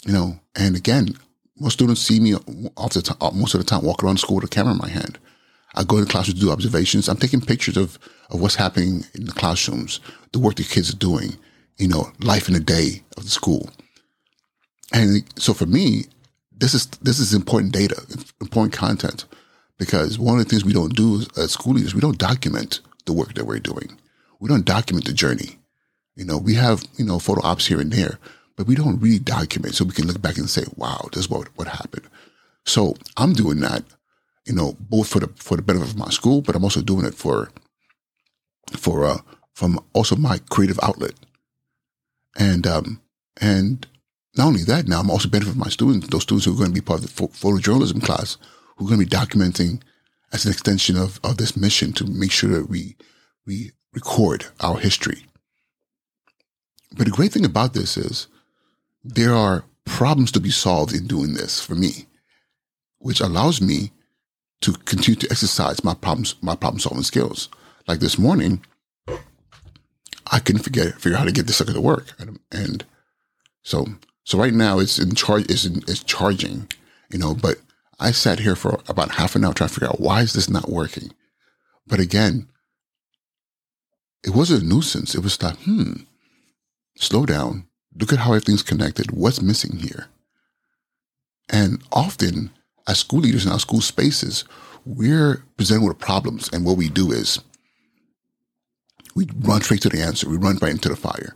You 0.05 0.13
know, 0.13 0.39
and 0.55 0.75
again, 0.75 1.17
most 1.59 1.73
students 1.73 2.01
see 2.01 2.19
me 2.19 2.35
off 2.35 2.93
the 2.93 3.31
most 3.33 3.53
of 3.53 3.59
the 3.59 3.65
time 3.65 3.83
walk 3.83 4.03
around 4.03 4.17
school 4.17 4.37
with 4.37 4.45
a 4.45 4.47
camera 4.47 4.73
in 4.73 4.79
my 4.79 4.89
hand. 4.89 5.17
I 5.75 5.83
go 5.83 5.97
to 5.97 6.05
the 6.05 6.11
classroom 6.11 6.35
to 6.35 6.41
do 6.41 6.51
observations. 6.51 7.07
I'm 7.07 7.17
taking 7.17 7.41
pictures 7.41 7.77
of, 7.77 7.99
of 8.29 8.41
what's 8.41 8.55
happening 8.55 9.05
in 9.13 9.25
the 9.25 9.31
classrooms, 9.31 9.99
the 10.31 10.39
work 10.39 10.55
the 10.55 10.63
kids 10.63 10.91
are 10.91 10.97
doing, 10.97 11.37
you 11.77 11.87
know, 11.87 12.11
life 12.19 12.47
in 12.47 12.55
the 12.55 12.59
day 12.59 13.03
of 13.17 13.23
the 13.23 13.29
school. 13.29 13.69
And 14.91 15.23
so 15.39 15.53
for 15.53 15.67
me, 15.67 16.05
this 16.57 16.73
is, 16.73 16.87
this 17.01 17.19
is 17.19 17.33
important 17.33 17.71
data, 17.71 18.01
important 18.41 18.73
content, 18.73 19.25
because 19.77 20.17
one 20.17 20.39
of 20.39 20.43
the 20.43 20.49
things 20.49 20.65
we 20.65 20.73
don't 20.73 20.95
do 20.95 21.23
as 21.37 21.51
school 21.51 21.73
leaders, 21.73 21.93
we 21.93 22.01
don't 22.01 22.17
document 22.17 22.81
the 23.05 23.13
work 23.13 23.35
that 23.35 23.45
we're 23.45 23.59
doing. 23.59 23.97
We 24.39 24.49
don't 24.49 24.65
document 24.65 25.05
the 25.05 25.13
journey. 25.13 25.59
You 26.15 26.25
know, 26.25 26.37
we 26.37 26.55
have, 26.55 26.83
you 26.97 27.05
know, 27.05 27.19
photo 27.19 27.45
ops 27.45 27.67
here 27.67 27.79
and 27.79 27.91
there, 27.91 28.19
but 28.59 28.67
we 28.67 28.75
don't 28.75 28.99
really 28.99 29.19
document 29.19 29.73
so 29.73 29.85
we 29.85 29.93
can 29.93 30.05
look 30.05 30.21
back 30.21 30.37
and 30.37 30.49
say, 30.49 30.65
wow, 30.75 31.07
this 31.13 31.21
is 31.21 31.29
what, 31.29 31.47
what 31.55 31.69
happened. 31.69 32.09
So 32.65 32.95
I'm 33.15 33.31
doing 33.31 33.61
that 33.61 33.85
you 34.49 34.55
know, 34.55 34.75
both 34.79 35.07
for 35.07 35.19
the 35.19 35.27
for 35.35 35.55
the 35.55 35.61
benefit 35.61 35.89
of 35.89 35.97
my 35.97 36.09
school, 36.09 36.41
but 36.41 36.55
I'm 36.55 36.63
also 36.63 36.81
doing 36.81 37.05
it 37.05 37.13
for 37.13 37.51
for 38.71 39.05
uh 39.05 39.19
from 39.53 39.79
also 39.93 40.15
my 40.15 40.39
creative 40.49 40.79
outlet. 40.81 41.13
And 42.37 42.65
um 42.65 43.01
and 43.39 43.85
not 44.35 44.47
only 44.47 44.63
that, 44.63 44.87
now 44.87 44.99
I'm 44.99 45.11
also 45.11 45.29
benefiting 45.29 45.59
my 45.59 45.69
students, 45.69 46.07
those 46.07 46.23
students 46.23 46.45
who 46.45 46.53
are 46.53 46.57
going 46.57 46.69
to 46.69 46.81
be 46.81 46.85
part 46.85 47.03
of 47.03 47.15
the 47.15 47.27
photojournalism 47.27 48.03
class, 48.03 48.37
who 48.75 48.85
are 48.85 48.87
going 48.87 48.99
to 48.99 49.05
be 49.05 49.15
documenting 49.15 49.81
as 50.33 50.45
an 50.45 50.51
extension 50.51 50.97
of, 50.97 51.19
of 51.23 51.37
this 51.37 51.57
mission 51.57 51.93
to 51.93 52.05
make 52.05 52.31
sure 52.31 52.49
that 52.49 52.69
we 52.69 52.95
we 53.45 53.71
record 53.93 54.45
our 54.61 54.79
history. 54.79 55.25
But 56.95 57.05
the 57.05 57.11
great 57.11 57.31
thing 57.31 57.45
about 57.45 57.73
this 57.73 57.97
is 57.97 58.27
there 59.03 59.33
are 59.33 59.63
problems 59.85 60.31
to 60.31 60.39
be 60.39 60.51
solved 60.51 60.93
in 60.93 61.07
doing 61.07 61.33
this 61.33 61.61
for 61.61 61.75
me, 61.75 62.07
which 62.99 63.19
allows 63.19 63.61
me 63.61 63.91
to 64.61 64.73
continue 64.73 65.19
to 65.19 65.31
exercise 65.31 65.83
my 65.83 65.93
problems, 65.93 66.35
my 66.41 66.55
problem 66.55 66.79
solving 66.79 67.03
skills. 67.03 67.49
Like 67.87 67.99
this 67.99 68.19
morning, 68.19 68.63
I 70.31 70.39
couldn't 70.39 70.61
forget 70.61 70.93
figure 70.95 71.15
out 71.15 71.19
how 71.19 71.25
to 71.25 71.31
get 71.31 71.47
this 71.47 71.57
sucker 71.57 71.73
to 71.73 71.81
work, 71.81 72.13
and, 72.19 72.39
and 72.51 72.85
so 73.63 73.87
so 74.23 74.37
right 74.37 74.53
now 74.53 74.77
it's 74.77 74.99
in 74.99 75.15
charge, 75.15 75.49
it's 75.49 75.65
in, 75.65 75.77
it's 75.87 76.03
charging, 76.03 76.67
you 77.11 77.17
know. 77.17 77.33
But 77.33 77.57
I 77.99 78.11
sat 78.11 78.39
here 78.39 78.55
for 78.55 78.79
about 78.87 79.15
half 79.15 79.35
an 79.35 79.43
hour 79.43 79.53
trying 79.53 79.69
to 79.69 79.73
figure 79.73 79.87
out 79.87 79.99
why 79.99 80.21
is 80.21 80.33
this 80.33 80.49
not 80.49 80.69
working. 80.69 81.11
But 81.87 81.99
again, 81.99 82.47
it 84.23 84.35
wasn't 84.35 84.61
a 84.61 84.65
nuisance. 84.67 85.15
It 85.15 85.23
was 85.23 85.41
like, 85.41 85.57
hmm, 85.61 85.93
slow 86.95 87.25
down. 87.25 87.68
Look 87.97 88.13
at 88.13 88.19
how 88.19 88.31
everything's 88.31 88.63
connected. 88.63 89.11
What's 89.11 89.41
missing 89.41 89.77
here? 89.77 90.07
And 91.49 91.81
often 91.91 92.51
as 92.87 92.99
school 92.99 93.19
leaders 93.19 93.45
in 93.45 93.51
our 93.51 93.59
school 93.59 93.81
spaces, 93.81 94.45
we're 94.85 95.43
presented 95.57 95.87
with 95.87 95.99
problems. 95.99 96.49
And 96.51 96.65
what 96.65 96.77
we 96.77 96.89
do 96.89 97.11
is 97.11 97.39
we 99.15 99.27
run 99.41 99.61
straight 99.61 99.81
to 99.81 99.89
the 99.89 100.01
answer. 100.01 100.29
We 100.29 100.37
run 100.37 100.57
right 100.61 100.71
into 100.71 100.89
the 100.89 100.95
fire. 100.95 101.35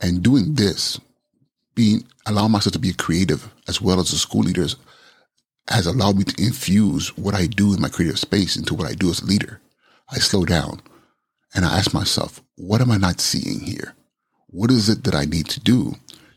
And 0.00 0.22
doing 0.22 0.54
this, 0.54 1.00
being 1.74 2.04
allowing 2.26 2.52
myself 2.52 2.72
to 2.74 2.78
be 2.78 2.92
creative 2.92 3.52
as 3.68 3.80
well 3.80 4.00
as 4.00 4.12
a 4.12 4.18
school 4.18 4.42
leader 4.42 4.66
has 5.68 5.86
allowed 5.86 6.16
me 6.16 6.24
to 6.24 6.42
infuse 6.42 7.16
what 7.16 7.34
I 7.34 7.46
do 7.46 7.74
in 7.74 7.80
my 7.80 7.88
creative 7.88 8.18
space 8.18 8.56
into 8.56 8.74
what 8.74 8.88
I 8.88 8.94
do 8.94 9.10
as 9.10 9.22
a 9.22 9.26
leader. 9.26 9.60
I 10.10 10.18
slow 10.18 10.44
down 10.44 10.82
and 11.54 11.64
I 11.64 11.78
ask 11.78 11.94
myself, 11.94 12.42
what 12.56 12.80
am 12.80 12.90
I 12.90 12.96
not 12.96 13.20
seeing 13.20 13.60
here? 13.60 13.94
What 14.54 14.70
is 14.70 14.88
it 14.88 15.02
that 15.02 15.16
I 15.16 15.24
need 15.24 15.48
to 15.48 15.58
do 15.58 15.96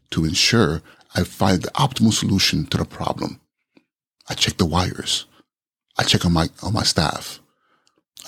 to 0.10 0.26
ensure 0.26 0.82
I 1.14 1.24
find 1.24 1.62
the 1.62 1.70
optimal 1.74 2.12
solution 2.12 2.66
to 2.66 2.78
the 2.78 2.84
problem? 2.84 3.40
I 4.28 4.34
check 4.34 4.58
the 4.58 4.66
wires. 4.66 5.28
I 6.00 6.04
check 6.04 6.26
on 6.26 6.34
my, 6.34 6.50
on 6.64 6.74
my 6.74 6.82
staff. 6.82 7.40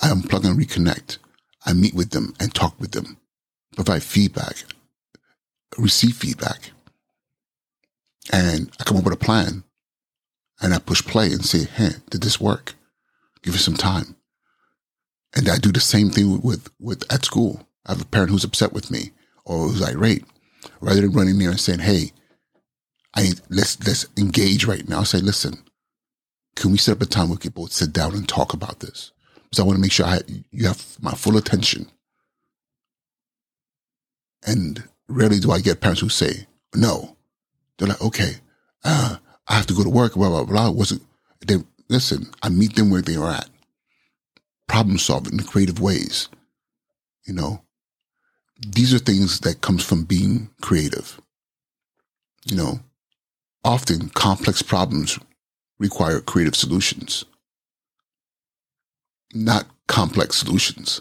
I 0.00 0.06
unplug 0.06 0.44
and 0.44 0.56
reconnect. 0.56 1.18
I 1.66 1.72
meet 1.72 1.92
with 1.92 2.10
them 2.10 2.34
and 2.38 2.54
talk 2.54 2.78
with 2.78 2.92
them, 2.92 3.16
provide 3.74 4.04
feedback, 4.04 4.58
receive 5.76 6.14
feedback. 6.14 6.70
And 8.32 8.70
I 8.78 8.84
come 8.84 8.96
up 8.96 9.02
with 9.02 9.14
a 9.14 9.16
plan 9.16 9.64
and 10.60 10.72
I 10.72 10.78
push 10.78 11.02
play 11.02 11.32
and 11.32 11.44
say, 11.44 11.64
hey, 11.64 11.94
did 12.10 12.22
this 12.22 12.40
work? 12.40 12.74
Give 13.42 13.56
it 13.56 13.58
some 13.58 13.74
time. 13.74 14.14
And 15.34 15.48
I 15.48 15.58
do 15.58 15.72
the 15.72 15.80
same 15.80 16.10
thing 16.10 16.40
with, 16.42 16.68
with 16.78 17.12
at 17.12 17.24
school. 17.24 17.66
I 17.86 17.90
have 17.90 18.02
a 18.02 18.04
parent 18.04 18.30
who's 18.30 18.44
upset 18.44 18.72
with 18.72 18.92
me 18.92 19.10
or 19.44 19.68
who's 19.68 19.82
irate. 19.82 20.24
Rather 20.80 21.00
than 21.00 21.12
running 21.12 21.38
there 21.38 21.50
and 21.50 21.60
saying, 21.60 21.80
hey, 21.80 22.12
I 23.14 23.30
let's 23.48 23.84
let's 23.86 24.06
engage 24.16 24.66
right 24.66 24.88
now. 24.88 25.02
Say, 25.02 25.18
listen, 25.18 25.64
can 26.56 26.70
we 26.70 26.78
set 26.78 26.96
up 26.96 27.02
a 27.02 27.06
time 27.06 27.28
where 27.28 27.36
we 27.36 27.40
can 27.40 27.52
both 27.52 27.72
sit 27.72 27.92
down 27.92 28.14
and 28.14 28.28
talk 28.28 28.52
about 28.52 28.80
this? 28.80 29.12
Because 29.44 29.58
I 29.58 29.64
want 29.64 29.76
to 29.76 29.80
make 29.80 29.92
sure 29.92 30.06
I, 30.06 30.20
you 30.50 30.66
have 30.66 30.96
my 31.00 31.12
full 31.12 31.36
attention. 31.36 31.90
And 34.46 34.84
rarely 35.08 35.40
do 35.40 35.50
I 35.50 35.60
get 35.60 35.80
parents 35.80 36.00
who 36.00 36.08
say 36.08 36.46
no. 36.74 37.16
They're 37.78 37.88
like, 37.88 38.02
okay, 38.02 38.34
uh, 38.84 39.16
I 39.48 39.54
have 39.54 39.66
to 39.66 39.74
go 39.74 39.82
to 39.82 39.90
work, 39.90 40.14
blah, 40.14 40.28
blah, 40.28 40.44
blah. 40.44 40.70
Wasn't, 40.70 41.02
they, 41.46 41.56
listen, 41.88 42.30
I 42.42 42.48
meet 42.48 42.76
them 42.76 42.90
where 42.90 43.02
they 43.02 43.16
are 43.16 43.30
at. 43.30 43.50
Problem 44.68 44.98
solving 44.98 45.38
in 45.38 45.44
creative 45.44 45.80
ways. 45.80 46.28
You 47.26 47.34
know, 47.34 47.62
these 48.60 48.92
are 48.92 48.98
things 48.98 49.40
that 49.40 49.60
comes 49.60 49.84
from 49.84 50.04
being 50.04 50.50
creative. 50.60 51.20
You 52.44 52.56
know, 52.56 52.80
often 53.64 54.10
complex 54.10 54.62
problems 54.62 55.18
require 55.78 56.20
creative 56.20 56.56
solutions, 56.56 57.24
not 59.34 59.66
complex 59.88 60.36
solutions. 60.36 61.00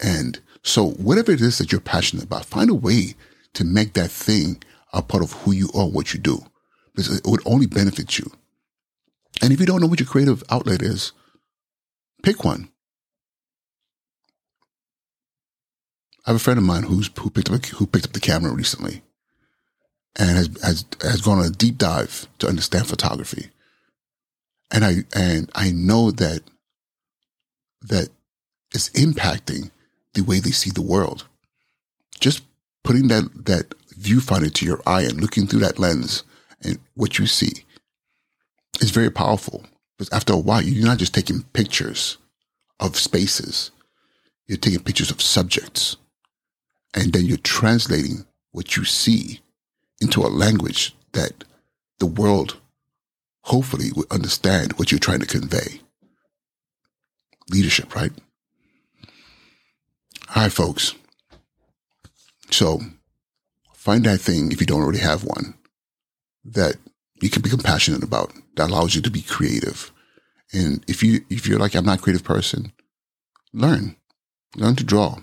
And 0.00 0.40
so, 0.62 0.90
whatever 0.90 1.32
it 1.32 1.40
is 1.40 1.58
that 1.58 1.72
you're 1.72 1.80
passionate 1.80 2.24
about, 2.24 2.44
find 2.44 2.70
a 2.70 2.74
way 2.74 3.14
to 3.54 3.64
make 3.64 3.92
that 3.94 4.10
thing 4.10 4.62
a 4.92 5.02
part 5.02 5.22
of 5.22 5.32
who 5.32 5.52
you 5.52 5.68
are, 5.74 5.86
what 5.86 6.14
you 6.14 6.20
do, 6.20 6.44
because 6.94 7.16
it 7.18 7.26
would 7.26 7.42
only 7.46 7.66
benefit 7.66 8.18
you. 8.18 8.30
And 9.40 9.52
if 9.52 9.60
you 9.60 9.66
don't 9.66 9.80
know 9.80 9.86
what 9.86 10.00
your 10.00 10.08
creative 10.08 10.42
outlet 10.50 10.82
is, 10.82 11.12
pick 12.22 12.44
one. 12.44 12.68
I 16.24 16.30
have 16.30 16.36
a 16.36 16.38
friend 16.38 16.58
of 16.58 16.64
mine 16.64 16.84
who's 16.84 17.10
who 17.18 17.30
picked 17.30 17.50
up 17.50 17.64
who 17.66 17.86
picked 17.86 18.06
up 18.06 18.12
the 18.12 18.20
camera 18.20 18.52
recently, 18.52 19.02
and 20.16 20.30
has 20.30 20.48
has 20.62 20.84
has 21.00 21.20
gone 21.20 21.38
on 21.38 21.46
a 21.46 21.50
deep 21.50 21.78
dive 21.78 22.26
to 22.38 22.48
understand 22.48 22.86
photography 22.86 23.50
and 24.72 24.84
I 24.84 25.04
and 25.14 25.50
I 25.54 25.70
know 25.70 26.10
that 26.10 26.40
that 27.82 28.08
it's 28.74 28.88
impacting 28.90 29.70
the 30.14 30.22
way 30.22 30.40
they 30.40 30.50
see 30.50 30.70
the 30.70 30.82
world. 30.82 31.26
Just 32.18 32.42
putting 32.82 33.08
that 33.08 33.44
that 33.44 33.74
viewfinder 33.94 34.52
to 34.52 34.66
your 34.66 34.80
eye 34.86 35.02
and 35.02 35.20
looking 35.20 35.46
through 35.46 35.60
that 35.60 35.78
lens 35.78 36.24
and 36.62 36.78
what 36.94 37.18
you 37.18 37.26
see 37.26 37.64
is 38.80 38.90
very 38.90 39.10
powerful. 39.10 39.64
Because 39.98 40.12
after 40.12 40.32
a 40.32 40.38
while, 40.38 40.62
you're 40.62 40.86
not 40.86 40.98
just 40.98 41.14
taking 41.14 41.42
pictures 41.52 42.16
of 42.80 42.96
spaces; 42.96 43.70
you're 44.46 44.58
taking 44.58 44.80
pictures 44.80 45.10
of 45.10 45.20
subjects, 45.20 45.96
and 46.94 47.12
then 47.12 47.24
you're 47.24 47.38
translating 47.38 48.26
what 48.52 48.76
you 48.76 48.84
see 48.84 49.40
into 50.00 50.20
a 50.20 50.28
language 50.28 50.94
that 51.12 51.44
the 51.98 52.06
world 52.06 52.56
hopefully 53.44 53.90
would 53.94 54.10
understand 54.10 54.72
what 54.74 54.90
you're 54.90 54.98
trying 54.98 55.20
to 55.20 55.26
convey. 55.26 55.80
Leadership, 57.50 57.94
right? 57.94 58.12
Right, 60.34 60.52
folks. 60.52 60.94
So 62.50 62.80
find 63.74 64.04
that 64.04 64.20
thing 64.20 64.52
if 64.52 64.60
you 64.60 64.66
don't 64.66 64.82
already 64.82 64.98
have 64.98 65.24
one 65.24 65.54
that 66.44 66.76
you 67.20 67.30
can 67.30 67.42
be 67.42 67.50
compassionate 67.50 68.02
about 68.02 68.32
that 68.56 68.70
allows 68.70 68.94
you 68.94 69.02
to 69.02 69.10
be 69.10 69.22
creative. 69.22 69.92
And 70.52 70.84
if 70.88 71.02
you 71.02 71.24
if 71.30 71.46
you're 71.46 71.58
like 71.58 71.74
I'm 71.74 71.84
not 71.84 71.98
a 71.98 72.02
creative 72.02 72.24
person, 72.24 72.72
learn. 73.52 73.96
Learn 74.56 74.76
to 74.76 74.84
draw. 74.84 75.18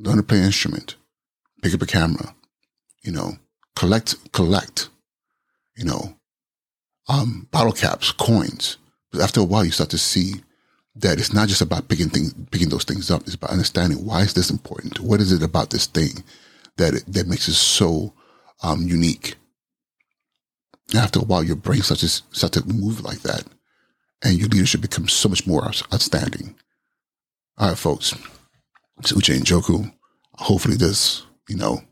Learn 0.00 0.16
to 0.16 0.22
play 0.22 0.38
an 0.38 0.44
instrument. 0.44 0.96
Pick 1.62 1.74
up 1.74 1.82
a 1.82 1.86
camera. 1.86 2.34
You 3.02 3.12
know, 3.12 3.32
collect 3.76 4.32
collect. 4.32 4.88
You 5.76 5.84
know, 5.84 6.16
um, 7.08 7.48
bottle 7.50 7.72
caps, 7.72 8.12
coins. 8.12 8.76
But 9.12 9.20
after 9.20 9.40
a 9.40 9.44
while 9.44 9.64
you 9.64 9.70
start 9.70 9.90
to 9.90 9.98
see 9.98 10.42
that 10.96 11.18
it's 11.18 11.32
not 11.32 11.48
just 11.48 11.62
about 11.62 11.88
picking 11.88 12.08
things 12.08 12.34
picking 12.50 12.68
those 12.68 12.84
things 12.84 13.10
up, 13.10 13.22
it's 13.22 13.34
about 13.34 13.50
understanding 13.50 14.04
why 14.04 14.22
is 14.22 14.34
this 14.34 14.50
important? 14.50 15.00
What 15.00 15.20
is 15.20 15.32
it 15.32 15.42
about 15.42 15.70
this 15.70 15.86
thing 15.86 16.24
that 16.76 16.94
it, 16.94 17.04
that 17.06 17.26
makes 17.28 17.48
it 17.48 17.54
so 17.54 18.12
um, 18.62 18.82
unique? 18.82 19.36
after 20.98 21.20
a 21.20 21.24
while, 21.24 21.44
your 21.44 21.56
brain 21.56 21.82
starts 21.82 22.00
to, 22.00 22.36
start 22.36 22.52
to 22.54 22.66
move 22.66 23.02
like 23.02 23.20
that, 23.20 23.44
and 24.22 24.38
your 24.38 24.48
leadership 24.48 24.80
becomes 24.80 25.12
so 25.12 25.28
much 25.28 25.46
more 25.46 25.64
outstanding. 25.64 26.56
All 27.58 27.68
right, 27.68 27.78
folks, 27.78 28.14
it's 29.00 29.12
Uche 29.12 29.38
Njoku. 29.40 29.90
Hopefully, 30.36 30.76
this 30.76 31.24
you 31.48 31.56
know 31.56 31.82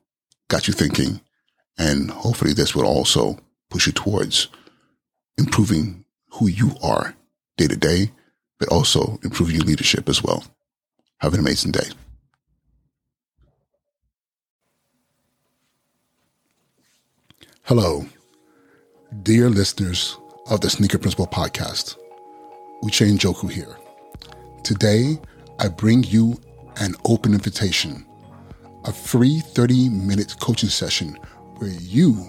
got 0.48 0.68
you 0.68 0.74
thinking, 0.74 1.20
and 1.78 2.10
hopefully, 2.10 2.52
this 2.52 2.74
will 2.74 2.86
also 2.86 3.38
push 3.70 3.86
you 3.86 3.92
towards 3.92 4.48
improving 5.36 6.04
who 6.32 6.48
you 6.48 6.72
are 6.82 7.16
day 7.56 7.66
to 7.66 7.76
day, 7.76 8.12
but 8.58 8.68
also 8.68 9.18
improving 9.22 9.56
your 9.56 9.64
leadership 9.64 10.08
as 10.08 10.22
well. 10.22 10.44
Have 11.20 11.34
an 11.34 11.40
amazing 11.40 11.72
day. 11.72 11.88
Hello. 17.62 18.06
Dear 19.22 19.48
listeners 19.48 20.18
of 20.50 20.60
the 20.60 20.68
Sneaker 20.68 20.98
Principal 20.98 21.26
podcast, 21.26 21.96
Uche 22.82 23.10
Njoku 23.10 23.50
here. 23.50 23.76
Today, 24.62 25.18
I 25.58 25.68
bring 25.68 26.04
you 26.04 26.38
an 26.80 26.94
open 27.04 27.34
invitation, 27.34 28.06
a 28.84 28.92
free 28.92 29.40
30 29.40 29.88
minute 29.88 30.36
coaching 30.40 30.68
session 30.68 31.18
where 31.56 31.70
you 31.70 32.28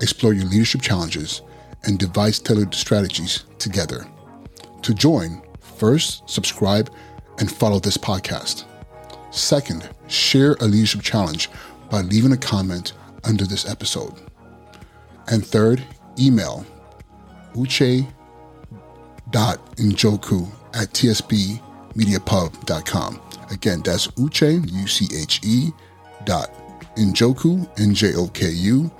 explore 0.00 0.32
your 0.32 0.46
leadership 0.46 0.80
challenges 0.80 1.42
and 1.84 1.98
devise 1.98 2.38
tailored 2.38 2.74
strategies 2.74 3.44
together. 3.58 4.06
To 4.82 4.94
join, 4.94 5.42
first, 5.60 6.28
subscribe 6.28 6.90
and 7.38 7.50
follow 7.50 7.78
this 7.78 7.96
podcast. 7.96 8.64
Second, 9.30 9.88
share 10.08 10.56
a 10.60 10.64
leadership 10.64 11.02
challenge 11.02 11.48
by 11.90 12.00
leaving 12.00 12.32
a 12.32 12.36
comment 12.36 12.94
under 13.24 13.44
this 13.44 13.68
episode. 13.68 14.14
And 15.28 15.46
third, 15.46 15.84
email 16.18 16.66
uche.njoku 17.54 18.08
at 20.74 20.92
tspmediapub.com. 20.92 23.20
Again, 23.50 23.82
that's 23.82 24.06
uche, 24.08 24.70
U-C-H-E, 24.70 25.72
dot 26.24 26.50
njoku, 26.96 27.66
N-J-O-K-U, 27.78 28.90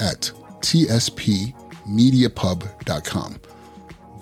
at 0.00 0.32
tspmediapub.com 0.60 3.40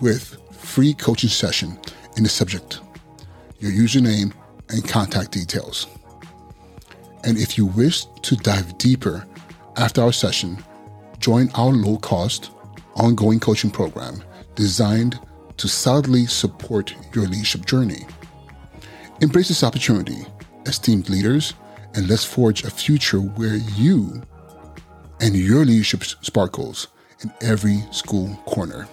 with 0.00 0.36
free 0.52 0.94
coaching 0.94 1.30
session 1.30 1.78
in 2.16 2.22
the 2.22 2.28
subject, 2.28 2.80
your 3.60 3.72
username, 3.72 4.32
and 4.68 4.88
contact 4.88 5.32
details. 5.32 5.86
And 7.24 7.38
if 7.38 7.56
you 7.56 7.66
wish 7.66 8.04
to 8.22 8.36
dive 8.36 8.76
deeper 8.78 9.26
after 9.76 10.02
our 10.02 10.12
session, 10.12 10.58
join 11.18 11.50
our 11.54 11.70
low 11.70 11.98
cost, 11.98 12.50
ongoing 12.96 13.40
coaching 13.40 13.70
program 13.70 14.22
designed 14.54 15.18
to 15.56 15.68
solidly 15.68 16.26
support 16.26 16.94
your 17.14 17.26
leadership 17.26 17.64
journey. 17.66 18.06
Embrace 19.22 19.46
this 19.46 19.62
opportunity, 19.62 20.26
esteemed 20.66 21.08
leaders, 21.08 21.54
and 21.94 22.08
let's 22.08 22.24
forge 22.24 22.64
a 22.64 22.70
future 22.70 23.20
where 23.20 23.54
you 23.54 24.20
and 25.20 25.36
your 25.36 25.64
leadership 25.64 26.02
sparkles 26.02 26.88
in 27.20 27.32
every 27.40 27.84
school 27.92 28.34
corner. 28.46 28.88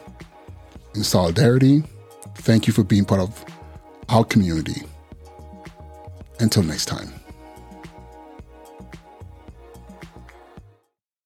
In 0.94 1.04
solidarity, 1.04 1.82
thank 2.36 2.68
you 2.68 2.74
for 2.74 2.84
being 2.84 3.06
part 3.06 3.22
of 3.22 3.44
our 4.10 4.24
community. 4.24 4.84
Until 6.40 6.62
next 6.62 6.86
time. 6.86 7.19